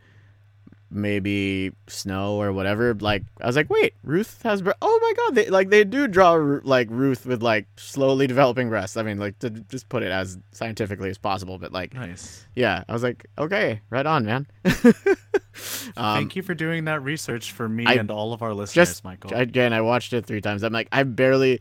maybe 0.91 1.71
Snow 1.87 2.41
or 2.41 2.51
whatever. 2.51 2.93
Like 2.93 3.23
I 3.41 3.47
was 3.47 3.55
like, 3.55 3.69
wait, 3.69 3.93
Ruth 4.03 4.41
has 4.43 4.61
bre- 4.61 4.71
oh 4.81 4.99
my 5.01 5.13
god, 5.25 5.35
they 5.35 5.49
like 5.49 5.69
they 5.69 5.83
do 5.83 6.07
draw 6.07 6.33
like 6.63 6.87
Ruth 6.89 7.25
with 7.25 7.41
like 7.43 7.67
slowly 7.77 8.27
developing 8.27 8.69
breasts. 8.69 8.97
I 8.97 9.03
mean, 9.03 9.19
like 9.19 9.37
to 9.39 9.49
just 9.49 9.89
put 9.89 10.03
it 10.03 10.11
as 10.11 10.37
scientifically 10.51 11.09
as 11.09 11.17
possible, 11.17 11.57
but 11.57 11.71
like 11.71 11.93
Nice. 11.93 12.45
yeah, 12.55 12.83
I 12.87 12.93
was 12.93 13.03
like, 13.03 13.25
okay, 13.37 13.81
right 13.89 14.05
on, 14.05 14.25
man. 14.25 14.47
um, 14.65 16.15
Thank 16.15 16.35
you 16.35 16.41
for 16.41 16.53
doing 16.53 16.85
that 16.85 17.03
research 17.03 17.51
for 17.51 17.67
me 17.67 17.85
I 17.85 17.93
and 17.93 18.09
all 18.11 18.33
of 18.33 18.41
our 18.41 18.53
listeners, 18.53 18.87
just 18.89 19.03
Michael. 19.03 19.33
again 19.33 19.73
i 19.73 19.81
watched 19.81 20.13
it 20.13 20.25
three 20.25 20.41
times 20.41 20.63
i'm 20.63 20.71
like 20.71 20.87
i 20.91 21.03
barely 21.03 21.59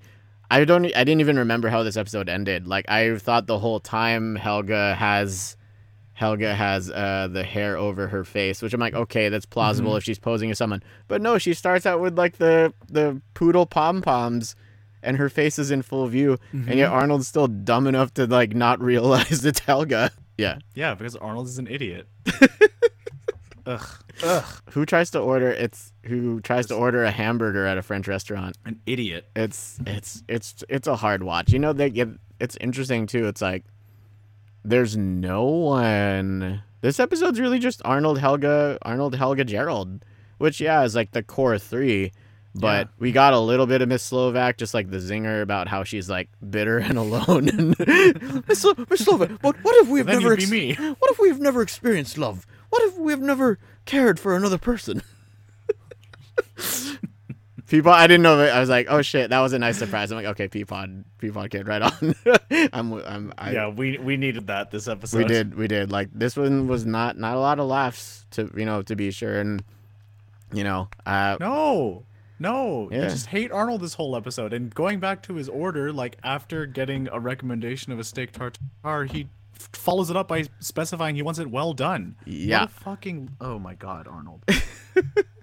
i 0.51 0.65
don't 0.65 0.85
i 0.87 1.05
didn't 1.05 1.21
even 1.21 1.39
remember 1.39 1.69
how 1.69 1.83
this 1.83 1.97
episode 1.97 2.29
ended 2.29 2.67
like 2.69 2.89
i 2.89 3.17
thought 3.19 3.47
the 3.47 3.59
whole 3.59 3.81
time 3.81 4.37
helga 4.37 4.95
has 4.95 5.57
helga 6.19 6.53
has 6.55 6.91
uh 6.91 7.29
the 7.31 7.45
hair 7.45 7.77
over 7.77 8.09
her 8.09 8.25
face 8.25 8.61
which 8.61 8.75
i'm 8.75 8.81
like 8.81 8.95
okay 8.95 9.29
that's 9.29 9.47
plausible 9.47 9.97
if 9.97 10.03
she's 10.03 10.19
posing 10.19 10.51
as 10.51 10.59
someone 10.59 10.83
but 11.07 11.23
no 11.23 11.39
she 11.39 11.55
starts 11.55 11.87
out 11.87 12.01
with 12.01 12.19
like 12.19 12.39
the 12.39 12.73
the 12.89 13.21
poodle 13.35 13.67
pom-poms 13.67 14.57
and 15.03 15.17
her 15.17 15.29
face 15.29 15.61
is 15.61 15.71
in 15.71 15.81
full 15.81 16.07
view 16.09 16.37
and 16.53 16.75
yet 16.75 16.91
arnold's 16.91 17.29
still 17.29 17.47
dumb 17.47 17.87
enough 17.87 18.13
to 18.13 18.27
like 18.27 18.53
not 18.55 18.81
realize 18.93 19.45
it's 19.45 19.61
helga 19.61 20.11
yeah 20.37 20.59
yeah, 20.75 20.95
because 20.95 21.17
Arnold 21.17 21.49
is 21.49 21.59
an 21.59 21.67
idiot. 21.67 22.07
Ugh. 23.67 23.87
Ugh. 24.23 24.45
who 24.71 24.87
tries 24.87 25.11
to 25.11 25.19
order 25.21 25.51
it's 25.51 25.93
who 26.05 26.41
tries 26.41 26.67
to 26.67 26.75
order 26.75 27.05
a 27.05 27.11
hamburger 27.11 27.67
at 27.67 27.77
a 27.77 27.83
french 27.83 28.09
restaurant 28.09 28.57
An 28.65 28.81
idiot. 28.87 29.27
it's 29.37 29.79
it's 29.87 30.23
it's 30.29 30.65
it's 30.69 30.87
a 30.89 30.97
hard 30.97 31.23
watch. 31.23 31.53
You 31.53 31.59
know, 31.59 31.73
they 31.73 31.91
get 31.91 32.09
it's 32.41 32.57
interesting 32.61 33.07
too. 33.07 33.27
It's 33.29 33.43
like 33.43 33.65
there's 34.65 34.97
no 34.97 35.45
one. 35.45 36.63
This 36.81 37.01
episode's 37.01 37.41
really 37.41 37.59
just 37.59 37.83
Arnold 37.85 38.19
Helga 38.19 38.79
Arnold 38.83 39.15
Helga 39.17 39.45
Gerald, 39.45 40.05
which 40.39 40.61
yeah 40.61 40.85
is 40.85 40.95
like 40.95 41.11
the 41.13 41.23
core 41.23 41.59
three. 41.59 42.13
But 42.55 42.87
Yeah. 42.87 42.93
we 42.99 43.13
got 43.13 43.35
a 43.35 43.39
little 43.39 43.67
bit 43.67 43.83
of 43.83 43.89
Miss 43.89 44.03
Slovak, 44.03 44.57
just 44.57 44.75
like 44.75 44.91
the 44.91 44.97
zinger 44.99 45.43
about 45.43 45.69
how 45.69 45.85
she's 45.85 46.09
like 46.11 46.29
bitter 46.51 46.79
and 46.79 46.97
alone. 46.99 47.49
And 47.49 47.79
Miss, 48.49 48.61
Slo- 48.63 48.75
Miss 48.91 49.05
Slovak, 49.05 49.31
but 49.43 49.57
what 49.63 49.77
if 49.83 49.89
we've 49.89 50.07
never 50.07 50.35
you'd 50.39 50.49
me. 50.51 50.75
what 50.75 51.11
if 51.11 51.19
we've 51.19 51.39
never 51.41 51.63
experienced 51.63 52.17
love? 52.19 52.47
What 52.71 52.83
if 52.85 52.97
we've 52.99 53.21
never 53.21 53.59
cared 53.85 54.19
for 54.19 54.35
another 54.35 54.59
person? 54.59 55.03
Peapod, 57.69 57.93
I 57.93 58.07
didn't 58.07 58.23
know 58.23 58.39
that. 58.39 58.55
I 58.57 58.61
was 58.61 58.71
like, 58.71 58.87
oh 58.89 59.03
shit, 59.03 59.29
that 59.31 59.41
was 59.41 59.53
a 59.53 59.59
nice 59.59 59.77
surprise. 59.79 60.11
I'm 60.11 60.17
like, 60.17 60.27
okay, 60.27 60.49
Peapod, 60.49 61.05
Peapod 61.21 61.51
kid, 61.51 61.69
right 61.69 61.83
on. 61.83 62.15
I'm, 62.73 62.93
I'm, 62.95 63.33
I, 63.37 63.53
yeah, 63.53 63.69
we 63.69 63.99
we 63.99 64.17
needed 64.17 64.47
that 64.47 64.71
this 64.71 64.89
episode. 64.89 65.19
we 65.19 65.25
did, 65.25 65.55
we 65.55 65.69
did. 65.69 65.93
Like 65.93 66.09
this 66.13 66.35
one 66.37 66.67
was 66.67 66.87
not, 66.87 67.19
not 67.19 67.37
a 67.37 67.41
lot 67.41 67.61
of 67.61 67.67
laughs 67.67 68.25
to, 68.33 68.51
you 68.57 68.65
know, 68.65 68.81
to 68.83 68.97
be 68.97 69.11
sure, 69.11 69.39
and 69.39 69.63
you 70.53 70.65
know, 70.65 70.89
uh, 71.07 71.37
No. 71.41 72.05
No, 72.41 72.89
you 72.93 73.01
just 73.01 73.27
hate 73.27 73.51
Arnold 73.51 73.81
this 73.81 73.95
whole 73.95 74.15
episode. 74.15 74.53
And 74.53 74.73
going 74.73 75.01
back 75.01 75.25
to 75.25 75.35
his 75.35 75.49
order, 75.49 75.93
like 75.93 76.17
after 76.23 76.67
getting 76.67 77.09
a 77.11 77.19
recommendation 77.19 77.93
of 77.93 77.99
a 77.99 78.05
steak 78.05 78.31
tartare, 78.31 79.07
he 79.07 79.29
f- 79.57 79.69
follows 79.73 80.09
it 80.09 80.17
up 80.17 80.29
by 80.29 80.45
specifying 80.61 81.17
he 81.17 81.23
wants 81.23 81.41
it 81.41 81.51
well 81.51 81.73
done. 81.73 82.15
Yeah. 82.25 82.67
Fucking 82.67 83.31
oh 83.41 83.59
my 83.59 83.75
god, 83.75 84.07
Arnold. 84.07 84.45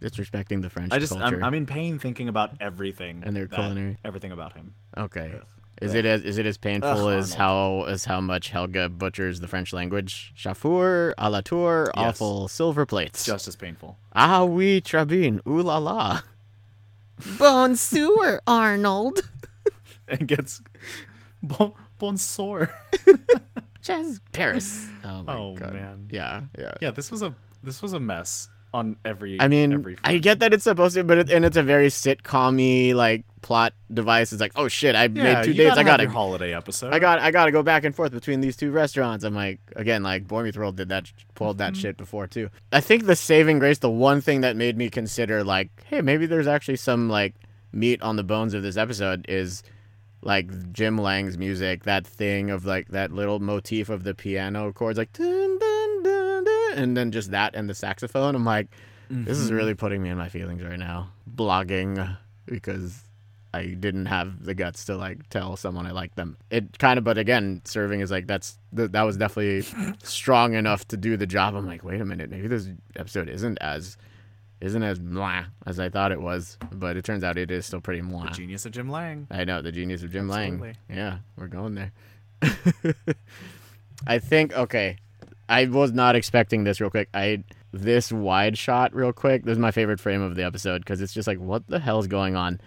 disrespecting 0.00 0.62
the 0.62 0.70
French 0.70 0.92
I 0.92 0.98
just 0.98 1.12
culture. 1.16 1.36
I'm, 1.36 1.44
I'm 1.44 1.54
in 1.54 1.66
pain 1.66 1.98
thinking 1.98 2.28
about 2.28 2.52
everything 2.60 3.22
And 3.24 3.34
their 3.36 3.46
that- 3.46 3.56
culinary. 3.56 3.98
everything 4.04 4.32
about 4.32 4.52
him. 4.54 4.74
okay. 4.96 5.40
Is 5.82 5.92
it 5.94 6.06
as 6.06 6.22
is 6.22 6.38
it 6.38 6.46
as 6.46 6.56
painful 6.56 7.08
Ugh, 7.08 7.18
as 7.18 7.34
how 7.34 7.82
as 7.88 8.04
how 8.04 8.20
much 8.20 8.50
Helga 8.50 8.88
butchers 8.88 9.40
the 9.40 9.48
French 9.48 9.72
language? 9.72 10.32
Chafour, 10.36 11.12
à 11.18 11.28
la 11.30 11.40
tour, 11.40 11.90
Yes. 11.96 12.06
awful 12.20 12.46
silver 12.46 12.86
plates. 12.86 13.24
Just 13.24 13.48
as 13.48 13.56
painful. 13.56 13.98
Ah 14.14 14.44
oui, 14.44 14.80
Trabine, 14.80 15.40
ooh 15.48 15.62
la 15.62 15.78
la. 15.78 16.20
Bonsoir, 17.38 18.40
Arnold. 18.46 19.20
And 20.08 20.28
gets 20.28 20.60
bon, 21.42 21.72
bonsoir. 21.98 22.70
Jazz 23.82 24.20
Paris. 24.32 24.86
Oh 25.04 25.22
my 25.22 25.34
Oh, 25.36 25.54
god. 25.56 25.72
man. 25.72 26.08
Yeah, 26.10 26.42
yeah. 26.58 26.74
Yeah, 26.80 26.90
this 26.92 27.10
was 27.10 27.22
a 27.22 27.34
this 27.62 27.80
was 27.82 27.94
a 27.94 28.00
mess 28.00 28.48
on 28.74 28.96
every. 29.04 29.40
I 29.40 29.48
mean, 29.48 29.72
every 29.72 29.96
I 30.04 30.18
get 30.18 30.40
that 30.40 30.52
it's 30.52 30.64
supposed 30.64 30.96
to, 30.96 31.04
but 31.04 31.18
it, 31.18 31.30
and 31.30 31.44
it's 31.44 31.56
a 31.56 31.62
very 31.62 31.86
sitcom-y 31.86 32.92
like 32.92 33.24
plot 33.40 33.72
device. 33.92 34.32
It's 34.32 34.40
like, 34.40 34.52
oh 34.56 34.68
shit, 34.68 34.96
I 34.96 35.04
yeah, 35.04 35.08
made 35.08 35.44
two 35.44 35.54
dates. 35.54 35.78
I 35.78 35.84
gotta, 35.84 36.02
your 36.02 36.12
holiday 36.12 36.54
episode. 36.54 36.92
I 36.92 36.98
got, 36.98 37.20
I 37.20 37.30
gotta 37.30 37.52
go 37.52 37.62
back 37.62 37.84
and 37.84 37.94
forth 37.94 38.12
between 38.12 38.40
these 38.40 38.56
two 38.56 38.72
restaurants. 38.72 39.24
I'm 39.24 39.34
like, 39.34 39.60
again, 39.76 40.02
like 40.02 40.26
Boy 40.26 40.42
Meets 40.42 40.58
World 40.58 40.76
did 40.76 40.88
that, 40.88 41.10
pulled 41.34 41.58
that 41.58 41.72
mm-hmm. 41.72 41.80
shit 41.80 41.96
before 41.96 42.26
too. 42.26 42.50
I 42.72 42.80
think 42.80 43.06
the 43.06 43.16
saving 43.16 43.60
grace, 43.60 43.78
the 43.78 43.88
one 43.88 44.20
thing 44.20 44.40
that 44.42 44.56
made 44.56 44.76
me 44.76 44.90
consider 44.90 45.44
like, 45.44 45.70
hey, 45.86 46.02
maybe 46.02 46.26
there's 46.26 46.48
actually 46.48 46.76
some 46.76 47.08
like 47.08 47.34
meat 47.72 48.02
on 48.02 48.16
the 48.16 48.24
bones 48.24 48.54
of 48.54 48.62
this 48.62 48.76
episode 48.76 49.24
is 49.28 49.62
like 50.20 50.72
Jim 50.72 50.98
Lang's 50.98 51.38
music, 51.38 51.84
that 51.84 52.06
thing 52.06 52.50
of 52.50 52.64
like 52.64 52.88
that 52.88 53.12
little 53.12 53.38
motif 53.38 53.88
of 53.88 54.02
the 54.02 54.14
piano 54.14 54.72
chords, 54.72 54.98
like 54.98 55.12
dun, 55.12 55.58
and 56.74 56.96
then 56.96 57.10
just 57.10 57.30
that 57.30 57.54
and 57.54 57.68
the 57.68 57.74
saxophone. 57.74 58.34
I'm 58.34 58.44
like, 58.44 58.68
this 59.10 59.38
is 59.38 59.46
mm-hmm. 59.46 59.56
really 59.56 59.74
putting 59.74 60.02
me 60.02 60.10
in 60.10 60.18
my 60.18 60.28
feelings 60.28 60.62
right 60.62 60.78
now. 60.78 61.10
Blogging 61.30 62.16
because 62.46 63.02
I 63.54 63.66
didn't 63.66 64.06
have 64.06 64.44
the 64.44 64.54
guts 64.54 64.84
to 64.86 64.96
like 64.96 65.28
tell 65.28 65.56
someone 65.56 65.86
I 65.86 65.92
liked 65.92 66.16
them. 66.16 66.36
It 66.50 66.78
kind 66.78 66.98
of, 66.98 67.04
but 67.04 67.18
again, 67.18 67.62
serving 67.64 68.00
is 68.00 68.10
like 68.10 68.26
that's 68.26 68.58
th- 68.74 68.90
that 68.90 69.02
was 69.02 69.16
definitely 69.16 69.64
strong 70.02 70.54
enough 70.54 70.86
to 70.88 70.96
do 70.96 71.16
the 71.16 71.26
job. 71.26 71.54
I'm 71.54 71.66
like, 71.66 71.84
wait 71.84 72.00
a 72.00 72.04
minute, 72.04 72.30
maybe 72.30 72.48
this 72.48 72.68
episode 72.96 73.28
isn't 73.28 73.58
as 73.60 73.96
isn't 74.60 74.82
as 74.82 74.98
blah 74.98 75.44
as 75.66 75.78
I 75.78 75.88
thought 75.88 76.10
it 76.10 76.20
was, 76.20 76.58
but 76.72 76.96
it 76.96 77.04
turns 77.04 77.22
out 77.22 77.38
it 77.38 77.50
is 77.50 77.66
still 77.66 77.80
pretty 77.80 78.00
blah. 78.00 78.24
the 78.24 78.30
genius 78.30 78.66
of 78.66 78.72
Jim 78.72 78.88
Lang. 78.88 79.28
I 79.30 79.44
know 79.44 79.62
the 79.62 79.72
genius 79.72 80.02
of 80.02 80.10
Jim 80.10 80.28
Lang. 80.28 80.74
Yeah, 80.88 81.18
we're 81.36 81.46
going 81.46 81.74
there. 81.76 81.92
I 84.06 84.18
think 84.18 84.52
okay. 84.56 84.96
I 85.48 85.66
was 85.66 85.92
not 85.92 86.16
expecting 86.16 86.64
this 86.64 86.80
real 86.80 86.90
quick. 86.90 87.08
I 87.14 87.44
this 87.72 88.12
wide 88.12 88.56
shot 88.56 88.94
real 88.94 89.12
quick. 89.12 89.44
This 89.44 89.52
is 89.52 89.58
my 89.58 89.70
favorite 89.72 90.00
frame 90.00 90.22
of 90.22 90.36
the 90.36 90.44
episode 90.44 90.78
because 90.78 91.00
it's 91.00 91.12
just 91.12 91.26
like 91.26 91.38
what 91.38 91.66
the 91.66 91.78
hell's 91.80 92.06
going 92.06 92.36
on. 92.36 92.60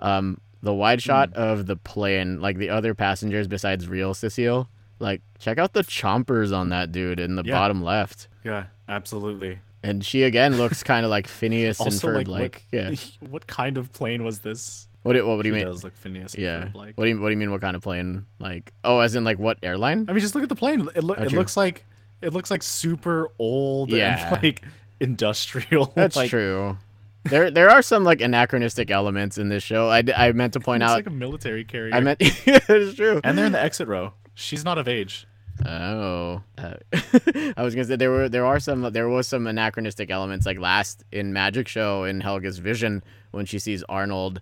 Um, 0.00 0.40
the 0.62 0.74
wide 0.74 1.02
shot 1.02 1.30
Hmm. 1.34 1.40
of 1.40 1.66
the 1.66 1.76
plane, 1.76 2.40
like 2.40 2.58
the 2.58 2.68
other 2.70 2.94
passengers 2.94 3.48
besides 3.48 3.88
real 3.88 4.12
Cecile. 4.14 4.68
Like 4.98 5.22
check 5.38 5.58
out 5.58 5.72
the 5.72 5.82
chompers 5.82 6.54
on 6.56 6.68
that 6.68 6.92
dude 6.92 7.18
in 7.20 7.36
the 7.36 7.42
Yeah. 7.44 7.54
bottom 7.54 7.82
left. 7.82 8.28
Yeah, 8.44 8.64
absolutely. 8.88 9.58
And 9.82 10.04
she 10.04 10.24
again 10.24 10.58
looks 10.58 10.82
kind 10.82 11.06
of 11.06 11.10
like 11.10 11.26
Phineas 11.26 11.80
and 11.80 11.88
Ferb 11.90 12.28
like, 12.28 12.28
like. 12.28 12.66
Yeah. 12.70 12.90
what, 12.90 13.10
what 13.30 13.46
kind 13.46 13.78
of 13.78 13.92
plane 13.94 14.24
was 14.24 14.40
this? 14.40 14.86
What 15.02 15.14
do, 15.14 15.26
what, 15.26 15.36
what 15.38 15.42
do 15.44 15.48
you 15.48 15.54
mean? 15.54 15.64
does 15.64 15.82
look 15.82 15.96
Phineas. 15.96 16.34
and 16.34 16.42
Yeah. 16.42 16.64
Ferb 16.64 16.74
like. 16.74 16.98
What 16.98 17.04
do 17.04 17.10
you 17.10 17.18
what 17.20 17.28
do 17.28 17.30
you 17.32 17.38
mean? 17.38 17.50
What 17.50 17.62
kind 17.62 17.74
of 17.74 17.82
plane? 17.82 18.26
Like 18.38 18.74
oh, 18.84 18.98
as 19.00 19.14
in 19.14 19.24
like 19.24 19.38
what 19.38 19.56
airline? 19.62 20.04
I 20.08 20.12
mean, 20.12 20.20
just 20.20 20.34
look 20.34 20.42
at 20.42 20.50
the 20.50 20.54
plane. 20.54 20.86
It, 20.94 21.02
loo- 21.02 21.14
Oh, 21.16 21.22
it 21.22 21.32
looks 21.32 21.56
like 21.56 21.86
it 22.22 22.32
looks 22.32 22.50
like 22.50 22.62
super 22.62 23.28
old 23.38 23.90
Yeah. 23.90 24.34
and 24.34 24.42
like 24.42 24.62
industrial. 25.00 25.86
That's 25.94 26.16
like, 26.16 26.30
true. 26.30 26.76
There 27.24 27.50
there 27.50 27.68
are 27.70 27.82
some 27.82 28.02
like 28.04 28.20
anachronistic 28.20 28.90
elements 28.90 29.36
in 29.38 29.48
this 29.50 29.62
show. 29.62 29.88
I, 29.90 30.02
I 30.16 30.32
meant 30.32 30.54
to 30.54 30.60
point 30.60 30.82
out. 30.82 30.96
Like 30.96 31.06
a 31.06 31.10
military 31.10 31.64
carrier. 31.64 31.94
I 31.94 32.00
meant 32.00 32.20
Yeah, 32.20 32.58
it's 32.68 32.96
true. 32.96 33.20
and 33.24 33.36
they're 33.36 33.44
in 33.46 33.52
the 33.52 33.62
exit 33.62 33.88
row. 33.88 34.14
She's 34.34 34.64
not 34.64 34.78
of 34.78 34.88
age. 34.88 35.26
Oh, 35.66 36.40
uh, 36.56 36.74
I 37.54 37.62
was 37.62 37.74
gonna 37.74 37.84
say 37.84 37.96
there 37.96 38.10
were 38.10 38.30
there 38.30 38.46
are 38.46 38.58
some 38.58 38.90
there 38.94 39.10
was 39.10 39.28
some 39.28 39.46
anachronistic 39.46 40.10
elements 40.10 40.46
like 40.46 40.58
last 40.58 41.04
in 41.12 41.34
Magic 41.34 41.68
Show 41.68 42.04
in 42.04 42.22
Helga's 42.22 42.58
vision 42.58 43.04
when 43.32 43.44
she 43.44 43.58
sees 43.58 43.82
Arnold 43.86 44.40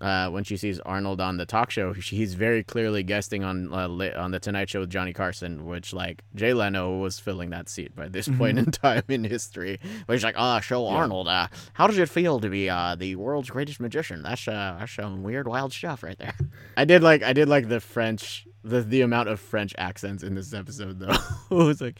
uh, 0.00 0.28
when 0.30 0.44
she 0.44 0.56
sees 0.56 0.80
Arnold 0.80 1.20
on 1.20 1.36
the 1.36 1.46
talk 1.46 1.70
show, 1.70 1.92
he's 1.92 2.34
very 2.34 2.62
clearly 2.62 3.02
guesting 3.02 3.44
on 3.44 3.72
uh, 3.72 4.12
on 4.16 4.30
the 4.30 4.40
Tonight 4.40 4.70
Show 4.70 4.80
with 4.80 4.90
Johnny 4.90 5.12
Carson, 5.12 5.66
which 5.66 5.92
like 5.92 6.22
Jay 6.34 6.52
Leno 6.52 6.98
was 6.98 7.18
filling 7.18 7.50
that 7.50 7.68
seat 7.68 7.94
by 7.94 8.08
this 8.08 8.28
point 8.28 8.58
mm-hmm. 8.58 8.66
in 8.66 8.70
time 8.70 9.02
in 9.08 9.24
history. 9.24 9.78
But 10.06 10.14
he's 10.14 10.24
like, 10.24 10.36
"Ah, 10.38 10.56
oh, 10.56 10.60
show 10.60 10.84
yeah. 10.84 10.96
Arnold. 10.96 11.28
Uh, 11.28 11.48
how 11.72 11.86
does 11.86 11.98
it 11.98 12.08
feel 12.08 12.40
to 12.40 12.48
be 12.48 12.68
uh, 12.68 12.94
the 12.94 13.16
world's 13.16 13.50
greatest 13.50 13.80
magician? 13.80 14.22
That's 14.22 14.46
uh, 14.46 14.76
that's 14.78 14.92
some 14.92 15.22
weird, 15.22 15.48
wild 15.48 15.72
stuff 15.72 16.02
right 16.02 16.18
there." 16.18 16.34
I 16.76 16.84
did 16.84 17.02
like 17.02 17.22
I 17.22 17.32
did 17.32 17.48
like 17.48 17.68
the 17.68 17.80
French 17.80 18.46
the 18.64 18.82
the 18.82 19.00
amount 19.02 19.28
of 19.28 19.40
French 19.40 19.74
accents 19.78 20.22
in 20.22 20.34
this 20.34 20.52
episode 20.52 20.98
though. 20.98 21.16
it 21.50 21.54
was 21.54 21.80
like, 21.80 21.98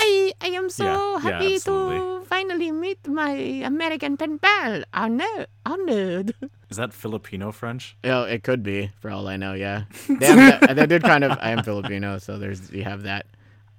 I 0.00 0.32
I 0.40 0.48
am 0.56 0.70
so 0.70 0.84
yeah, 0.84 1.20
happy 1.20 1.52
yeah, 1.52 1.58
to 1.68 2.24
finally 2.24 2.72
meet 2.72 3.06
my 3.06 3.32
American 3.68 4.16
pen 4.16 4.38
pal, 4.38 4.82
Arnold. 4.94 5.46
Arnold. 5.66 6.32
Is 6.70 6.78
that 6.78 6.92
Filipino 6.94 7.52
French? 7.52 7.96
Oh, 8.04 8.22
it 8.22 8.42
could 8.42 8.62
be 8.62 8.90
for 9.00 9.10
all 9.10 9.28
I 9.28 9.36
know. 9.36 9.52
Yeah, 9.52 9.84
they, 10.08 10.26
have, 10.26 10.74
they 10.74 10.86
did 10.86 11.02
kind 11.02 11.24
of. 11.24 11.36
I 11.40 11.50
am 11.50 11.62
Filipino, 11.62 12.16
so 12.18 12.38
there's 12.38 12.70
you 12.70 12.84
have 12.84 13.02
that. 13.02 13.26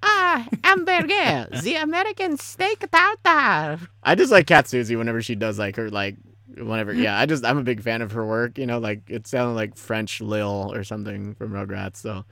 Ah, 0.04 0.46
hamburger, 0.64 1.48
the 1.62 1.74
American 1.76 2.36
steak 2.36 2.86
tartare. 2.90 3.80
I 4.02 4.14
just 4.14 4.30
like 4.30 4.46
Kath 4.46 4.66
Soucie 4.66 4.96
whenever 4.96 5.22
she 5.22 5.34
does 5.34 5.58
like 5.58 5.76
her 5.76 5.90
like 5.90 6.16
whenever 6.58 6.92
yeah 6.92 7.18
i 7.18 7.24
just 7.24 7.46
i'm 7.46 7.56
a 7.56 7.62
big 7.62 7.80
fan 7.80 8.02
of 8.02 8.12
her 8.12 8.26
work 8.26 8.58
you 8.58 8.66
know 8.66 8.78
like 8.78 9.00
it 9.08 9.26
sounded 9.26 9.54
like 9.54 9.74
french 9.74 10.20
lil 10.20 10.70
or 10.74 10.84
something 10.84 11.34
from 11.34 11.50
rugrats 11.50 11.96
so 11.96 12.26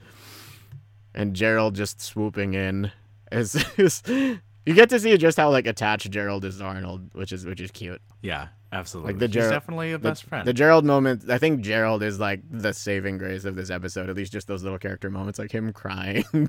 and 1.15 1.35
gerald 1.35 1.73
just 1.73 1.99
swooping 1.99 2.53
in 2.53 2.91
is, 3.31 3.55
is 3.77 4.03
you 4.07 4.73
get 4.73 4.89
to 4.89 4.99
see 4.99 5.15
just 5.17 5.37
how 5.37 5.49
like 5.49 5.67
attached 5.67 6.09
gerald 6.11 6.45
is 6.45 6.57
to 6.57 6.63
arnold 6.63 7.13
which 7.13 7.31
is 7.31 7.45
which 7.45 7.61
is 7.61 7.71
cute 7.71 8.01
yeah 8.21 8.47
Absolutely. 8.73 9.13
Like 9.13 9.19
the 9.19 9.27
Gerald, 9.27 9.51
He's 9.51 9.59
definitely 9.59 9.91
a 9.91 9.99
best 9.99 10.23
the, 10.23 10.29
friend. 10.29 10.47
The 10.47 10.53
Gerald 10.53 10.85
moment, 10.85 11.29
I 11.29 11.37
think 11.37 11.59
Gerald 11.61 12.01
is 12.03 12.21
like 12.21 12.41
the 12.49 12.73
saving 12.73 13.17
grace 13.17 13.43
of 13.43 13.55
this 13.55 13.69
episode. 13.69 14.09
At 14.09 14.15
least 14.15 14.31
just 14.31 14.47
those 14.47 14.63
little 14.63 14.79
character 14.79 15.09
moments, 15.09 15.39
like 15.39 15.51
him 15.51 15.73
crying, 15.73 16.23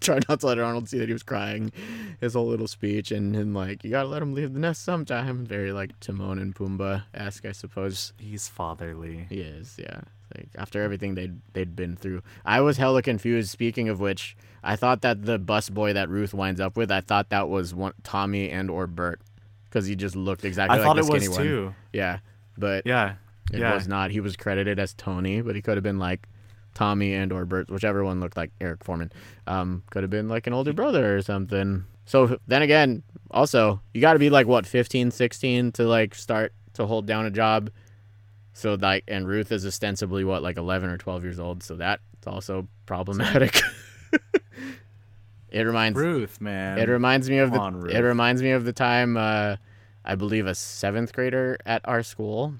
trying 0.00 0.20
not 0.28 0.40
to 0.40 0.46
let 0.46 0.58
Arnold 0.58 0.90
see 0.90 0.98
that 0.98 1.08
he 1.08 1.12
was 1.14 1.22
crying. 1.22 1.72
His 2.20 2.34
whole 2.34 2.46
little 2.46 2.68
speech 2.68 3.10
and 3.10 3.34
him 3.34 3.54
like, 3.54 3.82
you 3.82 3.90
gotta 3.90 4.08
let 4.08 4.20
him 4.20 4.34
leave 4.34 4.52
the 4.52 4.60
nest 4.60 4.84
sometime. 4.84 5.46
Very 5.46 5.72
like 5.72 5.98
Timon 6.00 6.38
and 6.38 6.54
Pumbaa 6.54 7.04
esque, 7.14 7.46
I 7.46 7.52
suppose. 7.52 8.12
He's 8.18 8.48
fatherly. 8.48 9.26
He 9.30 9.40
is, 9.40 9.76
yeah. 9.78 10.02
Like 10.34 10.48
after 10.56 10.82
everything 10.82 11.14
they'd 11.14 11.40
they'd 11.52 11.76
been 11.76 11.96
through, 11.96 12.22
I 12.44 12.60
was 12.60 12.76
hella 12.76 13.02
confused. 13.02 13.50
Speaking 13.50 13.88
of 13.88 14.00
which, 14.00 14.36
I 14.62 14.76
thought 14.76 15.02
that 15.02 15.24
the 15.24 15.38
bus 15.38 15.68
boy 15.70 15.92
that 15.92 16.08
Ruth 16.08 16.34
winds 16.34 16.60
up 16.60 16.76
with, 16.76 16.90
I 16.90 17.00
thought 17.00 17.30
that 17.30 17.48
was 17.48 17.74
one 17.74 17.94
Tommy 18.02 18.50
and 18.50 18.70
or 18.70 18.86
Bert 18.86 19.20
because 19.68 19.86
he 19.86 19.96
just 19.96 20.16
looked 20.16 20.44
exactly 20.44 20.78
I 20.78 20.86
like 20.86 20.96
the 20.96 21.02
skinny 21.04 21.28
one. 21.28 21.42
Too. 21.42 21.74
Yeah, 21.92 22.18
but 22.56 22.86
yeah, 22.86 23.14
it 23.52 23.60
yeah. 23.60 23.74
was 23.74 23.88
not. 23.88 24.10
He 24.10 24.20
was 24.20 24.36
credited 24.36 24.78
as 24.78 24.94
Tony, 24.94 25.40
but 25.40 25.56
he 25.56 25.62
could 25.62 25.76
have 25.76 25.84
been 25.84 25.98
like 25.98 26.28
Tommy 26.74 27.14
and 27.14 27.32
or 27.32 27.44
Bert, 27.44 27.70
whichever 27.70 28.04
one 28.04 28.20
looked 28.20 28.36
like 28.36 28.50
Eric 28.60 28.84
Forman. 28.84 29.12
Um, 29.46 29.82
could 29.90 30.02
have 30.02 30.10
been 30.10 30.28
like 30.28 30.46
an 30.46 30.52
older 30.52 30.72
brother 30.72 31.16
or 31.16 31.22
something. 31.22 31.84
So 32.04 32.38
then 32.46 32.62
again, 32.62 33.02
also 33.30 33.80
you 33.94 34.00
got 34.00 34.14
to 34.14 34.18
be 34.18 34.30
like 34.30 34.46
what 34.46 34.66
15, 34.66 35.10
16 35.10 35.72
to 35.72 35.84
like 35.84 36.14
start 36.14 36.52
to 36.74 36.86
hold 36.86 37.06
down 37.06 37.26
a 37.26 37.30
job. 37.30 37.70
So 38.52 38.74
like, 38.74 39.04
and 39.08 39.26
Ruth 39.26 39.50
is 39.52 39.66
ostensibly 39.66 40.24
what 40.24 40.42
like 40.42 40.56
eleven 40.56 40.90
or 40.90 40.98
twelve 40.98 41.24
years 41.24 41.38
old. 41.38 41.62
So 41.62 41.76
that's 41.76 42.02
also 42.26 42.68
problematic. 42.86 43.60
It 45.52 45.64
reminds 45.64 45.98
Ruth, 45.98 46.40
man. 46.40 46.78
It 46.78 46.88
reminds 46.88 47.28
me 47.28 47.36
of 47.36 47.50
Come 47.52 47.82
the. 47.82 47.88
On, 47.88 47.90
it 47.90 48.00
reminds 48.00 48.42
me 48.42 48.52
of 48.52 48.64
the 48.64 48.72
time 48.72 49.18
uh, 49.18 49.56
I 50.02 50.14
believe 50.14 50.46
a 50.46 50.54
seventh 50.54 51.12
grader 51.12 51.58
at 51.66 51.82
our 51.84 52.02
school 52.02 52.54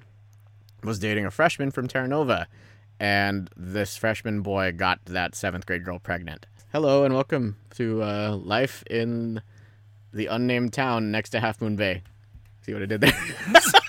was 0.83 0.99
dating 0.99 1.25
a 1.25 1.31
freshman 1.31 1.71
from 1.71 1.87
Terra 1.87 2.07
Nova, 2.07 2.47
and 2.99 3.49
this 3.57 3.97
freshman 3.97 4.41
boy 4.41 4.73
got 4.73 5.03
that 5.05 5.33
seventh 5.33 5.65
grade 5.65 5.83
girl 5.83 5.97
pregnant. 5.97 6.45
Hello 6.71 7.03
and 7.03 7.15
welcome 7.15 7.57
to 7.71 8.03
uh, 8.03 8.35
life 8.35 8.83
in 8.91 9.41
the 10.13 10.27
unnamed 10.27 10.73
town 10.73 11.09
next 11.09 11.31
to 11.31 11.39
Half 11.39 11.61
Moon 11.61 11.75
Bay. 11.75 12.03
See 12.61 12.73
what 12.73 12.83
I 12.83 12.85
did 12.85 13.01
there? 13.01 13.17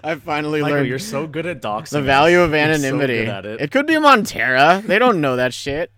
I 0.04 0.14
finally 0.16 0.62
Michael, 0.62 0.78
learned. 0.78 0.88
You're 0.88 0.98
so 0.98 1.26
good 1.26 1.46
at 1.46 1.62
doxing. 1.62 1.90
The 1.90 2.02
value 2.02 2.40
of 2.40 2.54
anonymity. 2.54 3.26
So 3.26 3.38
it. 3.38 3.60
it 3.60 3.70
could 3.70 3.86
be 3.86 3.94
Montara. 3.94 4.82
They 4.86 4.98
don't 4.98 5.20
know 5.20 5.36
that 5.36 5.54
shit. 5.54 5.92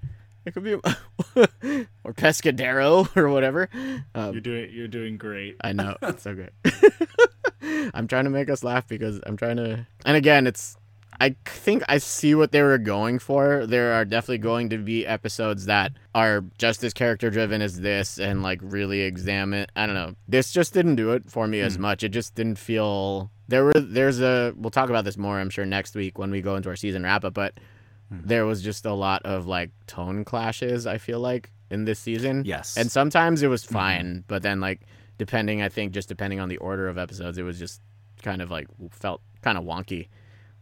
It 0.46 0.54
could 0.54 0.62
be 0.62 0.74
or 2.04 2.12
Pescadero 2.12 3.08
or 3.16 3.28
whatever. 3.28 3.68
Um, 4.14 4.32
you're 4.32 4.40
doing 4.40 4.70
you're 4.72 4.88
doing 4.88 5.18
great. 5.18 5.56
I 5.60 5.72
know 5.72 5.96
it's 6.02 6.22
so 6.22 6.34
great. 6.34 6.50
I'm 7.94 8.06
trying 8.06 8.24
to 8.24 8.30
make 8.30 8.48
us 8.48 8.62
laugh 8.62 8.86
because 8.86 9.20
I'm 9.26 9.36
trying 9.36 9.56
to. 9.56 9.86
And 10.04 10.16
again, 10.16 10.46
it's. 10.46 10.76
I 11.18 11.34
think 11.46 11.82
I 11.88 11.96
see 11.96 12.34
what 12.34 12.52
they 12.52 12.60
were 12.60 12.76
going 12.76 13.18
for. 13.18 13.66
There 13.66 13.94
are 13.94 14.04
definitely 14.04 14.38
going 14.38 14.68
to 14.68 14.78
be 14.78 15.06
episodes 15.06 15.64
that 15.64 15.92
are 16.14 16.44
just 16.58 16.84
as 16.84 16.92
character 16.92 17.30
driven 17.30 17.62
as 17.62 17.80
this 17.80 18.18
and 18.18 18.42
like 18.42 18.60
really 18.62 19.00
examine. 19.00 19.66
I 19.74 19.86
don't 19.86 19.94
know. 19.94 20.14
This 20.28 20.52
just 20.52 20.74
didn't 20.74 20.96
do 20.96 21.12
it 21.12 21.30
for 21.30 21.48
me 21.48 21.60
mm. 21.60 21.64
as 21.64 21.76
hmm. 21.76 21.82
much. 21.82 22.02
It 22.02 22.10
just 22.10 22.34
didn't 22.34 22.58
feel. 22.58 23.30
There 23.48 23.64
were. 23.64 23.74
There's 23.74 24.20
a. 24.20 24.52
We'll 24.56 24.70
talk 24.70 24.90
about 24.90 25.04
this 25.04 25.16
more. 25.16 25.38
I'm 25.38 25.50
sure 25.50 25.66
next 25.66 25.94
week 25.94 26.18
when 26.18 26.30
we 26.30 26.40
go 26.40 26.56
into 26.56 26.68
our 26.68 26.76
season 26.76 27.02
wrap 27.02 27.24
up. 27.24 27.34
But 27.34 27.54
Mm-hmm. 28.12 28.28
There 28.28 28.46
was 28.46 28.62
just 28.62 28.86
a 28.86 28.92
lot 28.92 29.22
of 29.24 29.46
like 29.46 29.70
tone 29.86 30.24
clashes, 30.24 30.86
I 30.86 30.98
feel 30.98 31.20
like, 31.20 31.50
in 31.70 31.84
this 31.84 31.98
season. 31.98 32.44
Yes. 32.44 32.76
And 32.76 32.90
sometimes 32.90 33.42
it 33.42 33.48
was 33.48 33.64
mm-hmm. 33.64 33.74
fine, 33.74 34.06
mm-hmm. 34.06 34.20
but 34.28 34.42
then 34.42 34.60
like 34.60 34.82
depending 35.18 35.62
I 35.62 35.68
think 35.68 35.92
just 35.92 36.08
depending 36.08 36.40
on 36.40 36.48
the 36.48 36.58
order 36.58 36.88
of 36.88 36.98
episodes, 36.98 37.38
it 37.38 37.42
was 37.42 37.58
just 37.58 37.80
kind 38.22 38.40
of 38.40 38.50
like 38.50 38.68
felt 38.90 39.22
kind 39.42 39.58
of 39.58 39.64
wonky. 39.64 40.08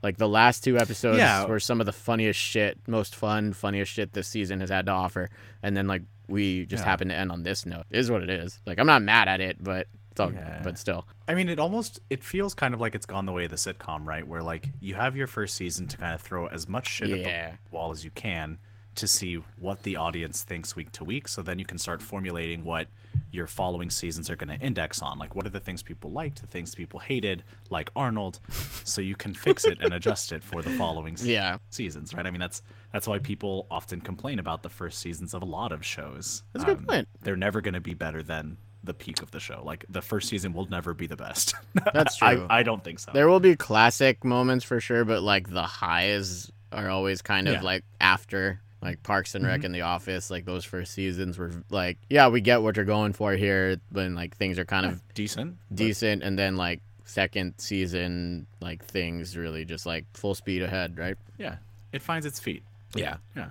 Like 0.03 0.19
the 0.19 0.29
last 0.29 0.63
two 0.63 0.79
episodes 0.79 1.19
yeah. 1.19 1.47
were 1.47 1.61
some 1.61 1.81
of 1.81 1.87
the 1.87 1.93
funniest 1.93 2.39
shit, 2.39 2.79
most 2.87 3.15
fun, 3.15 3.53
funniest 3.53 3.91
shit 3.91 4.13
this 4.13 4.29
season 4.29 4.61
has 4.61 4.69
had 4.69 4.87
to 4.87 4.93
offer. 4.93 5.31
And 5.63 5.77
then 5.77 5.87
like 5.87 6.03
we 6.29 6.67
just 6.67 6.83
yeah. 6.83 6.91
happened 6.91 7.11
to 7.11 7.17
end 7.17 7.31
on 7.31 7.43
this 7.43 7.67
note. 7.67 7.85
It 7.91 7.99
is 7.99 8.11
what 8.11 8.23
it 8.23 8.31
is. 8.31 8.59
Like 8.67 8.79
I'm 8.79 8.87
not 8.87 9.03
mad 9.03 9.29
at 9.29 9.41
it, 9.41 9.63
but 9.63 9.87
all, 10.21 10.33
yeah. 10.33 10.61
but 10.63 10.79
still. 10.79 11.07
I 11.29 11.35
mean, 11.35 11.49
it 11.49 11.59
almost 11.59 12.01
it 12.11 12.23
feels 12.23 12.55
kind 12.55 12.75
of 12.75 12.81
like 12.81 12.95
it's 12.95 13.07
gone 13.07 13.27
the 13.27 13.33
way 13.33 13.45
of 13.45 13.51
the 13.51 13.57
sitcom, 13.57 14.07
right? 14.07 14.27
Where 14.27 14.43
like 14.43 14.69
you 14.81 14.95
have 14.95 15.17
your 15.17 15.27
first 15.27 15.57
season 15.57 15.87
to 15.89 15.97
kind 15.97 16.15
of 16.15 16.21
throw 16.21 16.47
as 16.47 16.69
much 16.69 16.89
shit 16.89 17.09
yeah. 17.09 17.27
at 17.27 17.59
the 17.71 17.77
wall 17.77 17.91
as 17.91 18.05
you 18.05 18.11
can 18.11 18.59
to 18.97 19.09
see 19.09 19.43
what 19.59 19.83
the 19.83 19.97
audience 19.97 20.43
thinks 20.43 20.77
week 20.77 20.93
to 20.93 21.05
week. 21.05 21.29
So 21.29 21.43
then 21.43 21.59
you 21.59 21.65
can 21.65 21.79
start 21.79 22.01
formulating 22.01 22.65
what 22.65 22.87
your 23.31 23.47
following 23.47 23.91
seasons 23.91 24.31
are 24.31 24.37
going 24.37 24.57
to 24.57 24.65
index 24.65 25.03
on. 25.03 25.19
Like, 25.19 25.35
what 25.35 25.47
are 25.47 25.51
the 25.51 25.61
things 25.61 25.83
people 25.83 26.13
liked, 26.13 26.41
the 26.41 26.47
things 26.47 26.75
people 26.75 27.01
hated, 27.01 27.43
like 27.71 27.91
Arnold, 27.97 28.41
so 28.85 29.01
you 29.01 29.17
can 29.17 29.35
fix 29.35 29.65
it 29.65 29.79
and 29.81 29.93
adjust 29.95 30.33
it 30.33 30.43
for 30.43 30.63
the 30.63 30.71
following 30.71 31.17
yeah. 31.23 31.59
seasons, 31.71 32.15
right? 32.15 32.27
I 32.27 32.31
mean, 32.31 32.41
that's 32.41 32.63
that's 32.93 33.09
why 33.09 33.19
people 33.19 33.67
often 33.71 34.01
complain 34.01 34.39
about 34.39 34.63
the 34.63 34.69
first 34.69 35.01
seasons 35.01 35.35
of 35.35 35.43
a 35.43 35.47
lot 35.47 35.73
of 35.73 35.85
shows. 35.85 36.45
That's 36.53 36.63
a 36.63 36.67
good 36.67 36.79
um, 36.79 36.85
point. 36.85 37.09
They're 37.23 37.37
never 37.37 37.61
going 37.61 37.75
to 37.75 37.81
be 37.81 37.95
better 37.95 38.23
than 38.23 38.57
the 38.85 38.95
peak 38.95 39.23
of 39.23 39.31
the 39.31 39.41
show. 39.41 39.63
Like 39.65 39.85
the 39.89 40.03
first 40.03 40.29
season 40.29 40.53
will 40.53 40.67
never 40.67 40.95
be 40.95 41.07
the 41.07 41.17
best. 41.17 41.55
That's 41.93 42.17
true. 42.17 42.47
I, 42.49 42.61
I 42.61 42.63
don't 42.63 42.83
think 42.83 42.99
so. 42.99 43.13
There 43.13 43.29
will 43.29 43.41
be 43.41 43.57
classic 43.57 44.25
moments 44.25 44.65
for 44.65 44.81
sure, 44.81 45.05
but 45.05 45.23
like 45.23 45.51
the 45.51 45.63
highs 45.63 46.51
are 46.73 46.89
always 46.91 47.23
kind 47.23 47.49
of 47.49 47.55
yeah. 47.55 47.63
like 47.63 47.85
after 48.01 48.61
like 48.83 49.03
Parks 49.03 49.35
and 49.35 49.45
Rec 49.45 49.59
mm-hmm. 49.59 49.67
and 49.67 49.75
The 49.75 49.81
Office, 49.81 50.31
like 50.31 50.45
those 50.45 50.65
first 50.65 50.93
seasons 50.93 51.39
were 51.39 51.51
like, 51.71 51.99
yeah, 52.11 52.29
we 52.29 52.41
get 52.41 52.63
what 52.63 52.77
you're 52.77 52.85
going 52.85 53.15
for 53.15 53.33
here, 53.33 53.81
but 53.91 54.11
like 54.11 54.37
things 54.37 54.59
are 54.59 54.65
kind 54.65 54.85
of 54.87 55.01
decent, 55.15 55.57
decent, 55.75 56.21
but... 56.21 56.29
and 56.29 56.39
then 56.39 56.57
like 56.57 56.81
second 57.05 57.55
season, 57.57 58.47
like 58.61 58.85
things 58.85 59.37
really 59.37 59.65
just 59.65 59.87
like 59.87 60.05
full 60.13 60.35
speed 60.35 60.63
ahead, 60.63 60.99
right? 60.99 61.17
Yeah, 61.39 61.57
it 61.93 62.03
finds 62.03 62.27
its 62.27 62.39
feet. 62.39 62.63
Yeah, 62.95 63.17
yeah. 63.35 63.49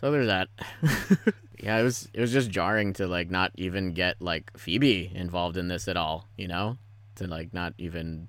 So 0.00 0.10
there's 0.10 0.26
that. 0.26 0.48
yeah, 1.64 1.78
it 1.78 1.82
was 1.82 2.08
it 2.12 2.20
was 2.20 2.32
just 2.32 2.50
jarring 2.50 2.92
to 2.94 3.06
like 3.06 3.30
not 3.30 3.52
even 3.56 3.94
get 3.94 4.20
like 4.20 4.56
Phoebe 4.56 5.10
involved 5.14 5.56
in 5.56 5.68
this 5.68 5.88
at 5.88 5.96
all. 5.96 6.28
You 6.36 6.48
know, 6.48 6.76
to 7.16 7.26
like 7.26 7.54
not 7.54 7.74
even 7.78 8.28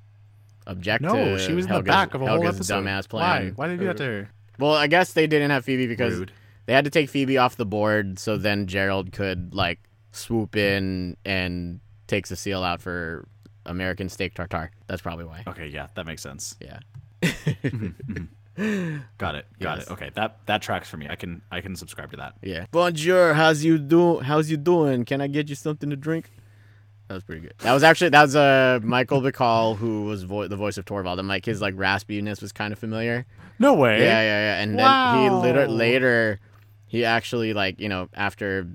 object. 0.65 1.01
No, 1.03 1.13
to 1.13 1.39
she 1.39 1.53
was 1.53 1.65
in 1.65 1.71
Helga's, 1.71 1.85
the 1.85 1.91
back 1.91 2.13
of 2.13 2.21
a 2.21 2.25
Helga's 2.25 2.41
whole 2.41 2.55
episode. 2.55 2.83
Dumbass 2.85 3.09
plan. 3.09 3.43
Why? 3.43 3.51
Why 3.55 3.67
did 3.67 3.73
you 3.73 3.79
do 3.79 3.85
that 3.87 3.97
to 3.97 4.03
her? 4.03 4.29
Well, 4.57 4.73
I 4.73 4.87
guess 4.87 5.13
they 5.13 5.27
didn't 5.27 5.51
have 5.51 5.65
Phoebe 5.65 5.87
because 5.87 6.15
Rude. 6.15 6.31
they 6.65 6.73
had 6.73 6.85
to 6.85 6.91
take 6.91 7.09
Phoebe 7.09 7.37
off 7.37 7.57
the 7.57 7.65
board, 7.65 8.19
so 8.19 8.37
then 8.37 8.67
Gerald 8.67 9.11
could 9.11 9.53
like 9.53 9.79
swoop 10.11 10.55
in 10.55 11.17
and 11.25 11.81
take 12.07 12.25
Cecile 12.25 12.63
out 12.63 12.81
for 12.81 13.27
American 13.65 14.07
steak 14.07 14.33
tartare. 14.33 14.71
That's 14.87 15.01
probably 15.01 15.25
why. 15.25 15.43
Okay, 15.45 15.67
yeah, 15.67 15.87
that 15.95 16.05
makes 16.05 16.21
sense. 16.21 16.55
Yeah. 16.61 16.79
Mm-hmm, 17.65 17.85
mm-hmm. 17.85 18.23
Got 18.57 19.35
it. 19.35 19.45
Got 19.59 19.77
yes. 19.77 19.87
it. 19.87 19.91
Okay, 19.91 20.11
that 20.15 20.37
that 20.45 20.61
tracks 20.61 20.89
for 20.89 20.97
me. 20.97 21.07
I 21.09 21.15
can 21.15 21.41
I 21.51 21.61
can 21.61 21.75
subscribe 21.75 22.11
to 22.11 22.17
that. 22.17 22.35
Yeah. 22.41 22.65
Bonjour. 22.71 23.33
How's 23.33 23.63
you 23.63 23.77
do? 23.77 24.19
How's 24.19 24.49
you 24.49 24.57
doing? 24.57 25.05
Can 25.05 25.21
I 25.21 25.27
get 25.27 25.49
you 25.49 25.55
something 25.55 25.89
to 25.89 25.95
drink? 25.95 26.31
That 27.07 27.15
was 27.15 27.23
pretty 27.23 27.41
good. 27.41 27.53
That 27.59 27.73
was 27.73 27.83
actually 27.83 28.09
that 28.09 28.21
was 28.21 28.35
uh 28.35 28.79
Michael 28.81 29.21
Bacall 29.21 29.77
who 29.77 30.05
was 30.05 30.23
vo- 30.23 30.47
the 30.47 30.55
voice 30.55 30.77
of 30.77 30.85
Torvald, 30.85 31.19
and 31.19 31.27
like 31.27 31.45
his 31.45 31.61
like 31.61 31.75
raspiness 31.75 32.41
was 32.41 32.51
kind 32.51 32.71
of 32.71 32.79
familiar. 32.79 33.25
No 33.59 33.73
way. 33.73 33.99
Yeah, 33.99 34.21
yeah, 34.21 34.55
yeah. 34.55 34.63
And 34.63 34.75
wow. 34.75 35.13
then 35.13 35.23
he 35.23 35.29
later 35.29 35.67
later 35.67 36.39
he 36.87 37.05
actually 37.05 37.53
like 37.53 37.79
you 37.79 37.89
know 37.89 38.09
after 38.13 38.67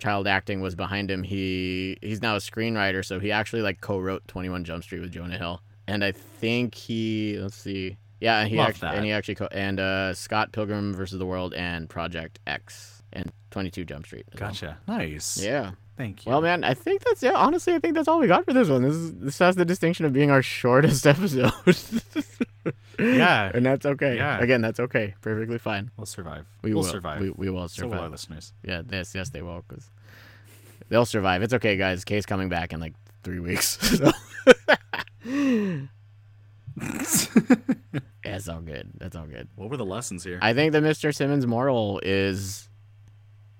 child 0.00 0.26
acting 0.26 0.60
was 0.60 0.74
behind 0.74 1.10
him, 1.10 1.22
he 1.22 1.96
he's 2.00 2.22
now 2.22 2.34
a 2.34 2.38
screenwriter, 2.38 3.04
so 3.04 3.20
he 3.20 3.30
actually 3.30 3.62
like 3.62 3.80
co-wrote 3.80 4.26
Twenty 4.26 4.48
One 4.48 4.64
Jump 4.64 4.82
Street 4.82 5.00
with 5.00 5.12
Jonah 5.12 5.38
Hill, 5.38 5.62
and 5.86 6.02
I 6.02 6.12
think 6.12 6.74
he 6.74 7.38
let's 7.38 7.56
see, 7.56 7.98
yeah, 8.20 8.44
he 8.44 8.56
Love 8.56 8.68
actually 8.68 8.88
that. 8.88 8.94
and 8.96 9.04
he 9.04 9.12
actually 9.12 9.34
co- 9.36 9.48
and 9.50 9.80
uh, 9.80 10.14
Scott 10.14 10.52
Pilgrim 10.52 10.94
versus 10.94 11.18
the 11.18 11.26
World 11.26 11.54
and 11.54 11.88
Project 11.88 12.38
X 12.46 13.02
and 13.12 13.32
Twenty 13.50 13.70
Two 13.70 13.84
Jump 13.84 14.06
Street. 14.06 14.26
as 14.32 14.40
well. 14.40 14.50
Gotcha. 14.50 14.78
Nice. 14.86 15.42
Yeah. 15.42 15.72
Thank 15.96 16.24
you. 16.24 16.30
Well, 16.30 16.40
man, 16.40 16.64
I 16.64 16.72
think 16.74 17.02
that's 17.04 17.22
yeah. 17.22 17.32
Honestly, 17.34 17.74
I 17.74 17.78
think 17.78 17.94
that's 17.94 18.08
all 18.08 18.20
we 18.20 18.26
got 18.26 18.44
for 18.46 18.52
this 18.54 18.68
one. 18.68 18.82
This 18.82 18.94
is 18.94 19.14
this 19.16 19.38
has 19.38 19.56
the 19.56 19.64
distinction 19.66 20.06
of 20.06 20.12
being 20.12 20.30
our 20.30 20.42
shortest 20.42 21.06
episode. 21.14 21.52
Yeah. 22.98 23.50
and 23.54 23.64
that's 23.64 23.86
okay. 23.86 24.16
Yeah. 24.16 24.38
Again, 24.40 24.60
that's 24.60 24.78
okay. 24.80 25.14
Perfectly 25.22 25.58
fine. 25.58 25.90
we'll 25.96 26.06
survive. 26.06 26.46
We 26.62 26.74
will 26.74 26.82
will 26.82 26.88
survive. 26.88 27.20
We, 27.20 27.30
we 27.30 27.50
will 27.50 27.68
so 27.68 27.86
will 27.86 27.92
our 27.94 27.98
survive. 27.98 28.10
listeners. 28.12 28.52
Yeah. 28.62 28.82
Yes. 28.90 29.14
Yes, 29.14 29.30
they 29.30 29.42
will. 29.42 29.62
Cause 29.68 29.90
they'll 30.88 31.06
survive. 31.06 31.42
It's 31.42 31.54
okay, 31.54 31.76
guys. 31.76 32.04
Kay's 32.04 32.26
coming 32.26 32.48
back 32.48 32.72
in 32.72 32.80
like 32.80 32.94
three 33.22 33.40
weeks. 33.40 33.78
So. 33.98 34.10
Yeah, 38.24 38.36
it's 38.36 38.48
all 38.48 38.60
good. 38.60 38.90
That's 38.98 39.16
all 39.16 39.26
good. 39.26 39.48
What 39.56 39.70
were 39.70 39.76
the 39.76 39.84
lessons 39.84 40.24
here? 40.24 40.38
I 40.42 40.52
think 40.54 40.72
the 40.72 40.80
Mr. 40.80 41.14
Simmons 41.14 41.46
moral 41.46 42.00
is 42.04 42.68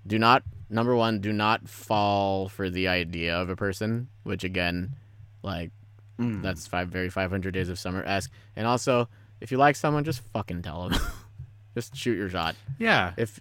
do 0.05 0.17
not 0.19 0.43
number 0.69 0.95
one, 0.95 1.19
do 1.19 1.31
not 1.33 1.67
fall 1.67 2.49
for 2.49 2.69
the 2.69 2.87
idea 2.87 3.35
of 3.35 3.49
a 3.49 3.55
person, 3.55 4.07
which 4.23 4.43
again, 4.43 4.95
like 5.43 5.71
Mm. 6.19 6.43
that's 6.43 6.67
five 6.67 6.89
very 6.89 7.09
five 7.09 7.31
hundred 7.31 7.53
days 7.53 7.67
of 7.69 7.79
summer 7.79 8.03
esque. 8.03 8.31
And 8.55 8.67
also, 8.67 9.09
if 9.39 9.51
you 9.51 9.57
like 9.57 9.75
someone, 9.75 10.03
just 10.03 10.21
fucking 10.33 10.61
tell 10.61 10.87
them. 10.89 10.99
just 11.75 11.95
shoot 11.95 12.15
your 12.15 12.29
shot. 12.29 12.55
yeah. 12.77 13.13
If 13.17 13.39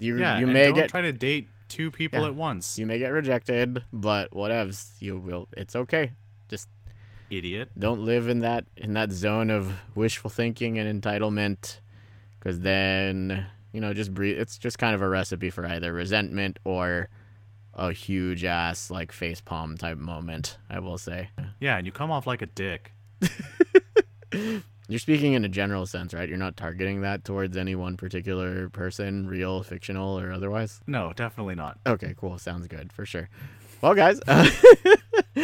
you 0.00 0.18
yeah. 0.18 0.38
you 0.40 0.46
may 0.48 0.66
don't 0.66 0.74
get 0.74 0.90
try 0.90 1.02
to 1.02 1.12
date 1.12 1.48
two 1.68 1.90
people 1.92 2.20
Yeah. 2.22 2.26
at 2.28 2.34
once. 2.34 2.78
you 2.78 2.86
may 2.86 2.98
get 2.98 3.08
rejected, 3.12 3.84
but 3.92 4.30
whatevs, 4.32 4.90
you 4.98 5.16
will. 5.18 5.46
It's 5.56 5.76
okay. 5.76 6.12
Idiot. 7.30 7.70
Don't 7.78 8.04
live 8.04 8.28
in 8.28 8.40
that 8.40 8.64
in 8.76 8.94
that 8.94 9.12
zone 9.12 9.50
of 9.50 9.72
wishful 9.94 10.30
thinking 10.30 10.78
and 10.78 11.02
entitlement, 11.02 11.80
because 12.38 12.60
then 12.60 13.46
you 13.72 13.80
know 13.80 13.92
just 13.94 14.14
breathe. 14.14 14.38
It's 14.38 14.58
just 14.58 14.78
kind 14.78 14.94
of 14.94 15.02
a 15.02 15.08
recipe 15.08 15.50
for 15.50 15.66
either 15.66 15.92
resentment 15.92 16.58
or 16.64 17.08
a 17.74 17.92
huge 17.92 18.44
ass 18.44 18.90
like 18.90 19.12
face 19.12 19.40
palm 19.40 19.76
type 19.76 19.98
moment. 19.98 20.58
I 20.70 20.78
will 20.78 20.98
say. 20.98 21.30
Yeah, 21.60 21.76
and 21.76 21.86
you 21.86 21.92
come 21.92 22.10
off 22.10 22.26
like 22.26 22.42
a 22.42 22.46
dick. 22.46 22.92
You're 24.88 25.00
speaking 25.00 25.32
in 25.32 25.44
a 25.44 25.48
general 25.48 25.84
sense, 25.84 26.14
right? 26.14 26.28
You're 26.28 26.38
not 26.38 26.56
targeting 26.56 27.00
that 27.00 27.24
towards 27.24 27.56
any 27.56 27.74
one 27.74 27.96
particular 27.96 28.68
person, 28.68 29.26
real, 29.26 29.64
fictional, 29.64 30.18
or 30.18 30.30
otherwise. 30.32 30.80
No, 30.86 31.12
definitely 31.16 31.56
not. 31.56 31.80
Okay, 31.84 32.14
cool. 32.16 32.38
Sounds 32.38 32.68
good 32.68 32.92
for 32.92 33.04
sure. 33.04 33.28
Well, 33.82 33.94
guys, 33.94 34.20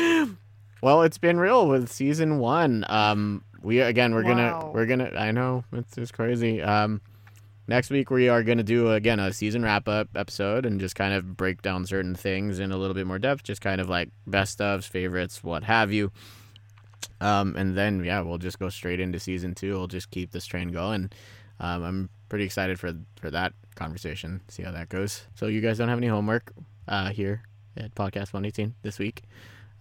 well, 0.82 1.02
it's 1.02 1.16
been 1.16 1.38
real 1.38 1.68
with 1.68 1.90
season 1.90 2.38
one. 2.40 2.84
Um, 2.88 3.44
we 3.62 3.80
again, 3.80 4.14
we're 4.14 4.24
gonna, 4.24 4.70
we're 4.72 4.86
gonna. 4.86 5.12
I 5.16 5.30
know 5.30 5.64
it's 5.72 5.94
just 5.94 6.12
crazy. 6.12 6.60
Um, 6.60 7.00
next 7.68 7.88
week 7.88 8.10
we 8.10 8.28
are 8.28 8.42
gonna 8.42 8.64
do 8.64 8.90
again 8.90 9.20
a 9.20 9.32
season 9.32 9.62
wrap 9.62 9.88
up 9.88 10.08
episode 10.16 10.66
and 10.66 10.80
just 10.80 10.96
kind 10.96 11.14
of 11.14 11.36
break 11.36 11.62
down 11.62 11.86
certain 11.86 12.16
things 12.16 12.58
in 12.58 12.72
a 12.72 12.76
little 12.76 12.94
bit 12.94 13.06
more 13.06 13.20
depth, 13.20 13.44
just 13.44 13.60
kind 13.60 13.80
of 13.80 13.88
like 13.88 14.08
best 14.26 14.58
ofs, 14.58 14.88
favorites, 14.88 15.44
what 15.44 15.62
have 15.62 15.92
you. 15.92 16.10
Um, 17.20 17.54
and 17.56 17.76
then 17.78 18.04
yeah, 18.04 18.20
we'll 18.20 18.38
just 18.38 18.58
go 18.58 18.68
straight 18.68 18.98
into 18.98 19.20
season 19.20 19.54
two. 19.54 19.74
We'll 19.74 19.86
just 19.86 20.10
keep 20.10 20.32
this 20.32 20.46
train 20.46 20.72
going. 20.72 21.12
Um, 21.60 21.84
I'm 21.84 22.10
pretty 22.28 22.44
excited 22.44 22.80
for 22.80 22.92
for 23.20 23.30
that 23.30 23.52
conversation. 23.76 24.40
See 24.48 24.64
how 24.64 24.72
that 24.72 24.88
goes. 24.88 25.26
So 25.36 25.46
you 25.46 25.60
guys 25.60 25.78
don't 25.78 25.88
have 25.88 25.98
any 25.98 26.08
homework 26.08 26.52
uh, 26.88 27.10
here 27.10 27.42
at 27.76 27.94
Podcast 27.94 28.32
118 28.32 28.74
this 28.82 28.98
week. 28.98 29.22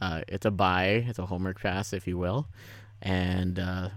Uh, 0.01 0.21
it's 0.27 0.45
a 0.45 0.51
buy. 0.51 1.05
It's 1.07 1.19
a 1.19 1.25
homework 1.27 1.61
pass, 1.61 1.93
if 1.93 2.07
you 2.07 2.17
will. 2.17 2.47
And 3.01 3.59
uh, 3.59 3.89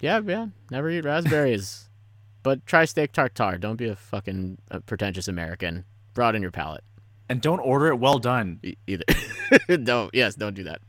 yeah, 0.00 0.20
yeah, 0.24 0.46
never 0.70 0.90
eat 0.90 1.04
raspberries, 1.04 1.88
but 2.42 2.66
try 2.66 2.84
steak 2.84 3.12
tartare. 3.12 3.58
Don't 3.58 3.76
be 3.76 3.88
a 3.88 3.96
fucking 3.96 4.58
uh, 4.70 4.80
pretentious 4.80 5.28
American. 5.28 5.84
Broaden 6.14 6.42
your 6.42 6.50
palate. 6.50 6.84
And 7.28 7.40
don't 7.40 7.58
order 7.60 7.88
it 7.88 7.96
well 7.96 8.18
done. 8.18 8.60
E- 8.62 8.76
either. 8.86 9.04
don't. 9.82 10.14
Yes, 10.14 10.34
don't 10.36 10.54
do 10.54 10.64
that. 10.64 10.80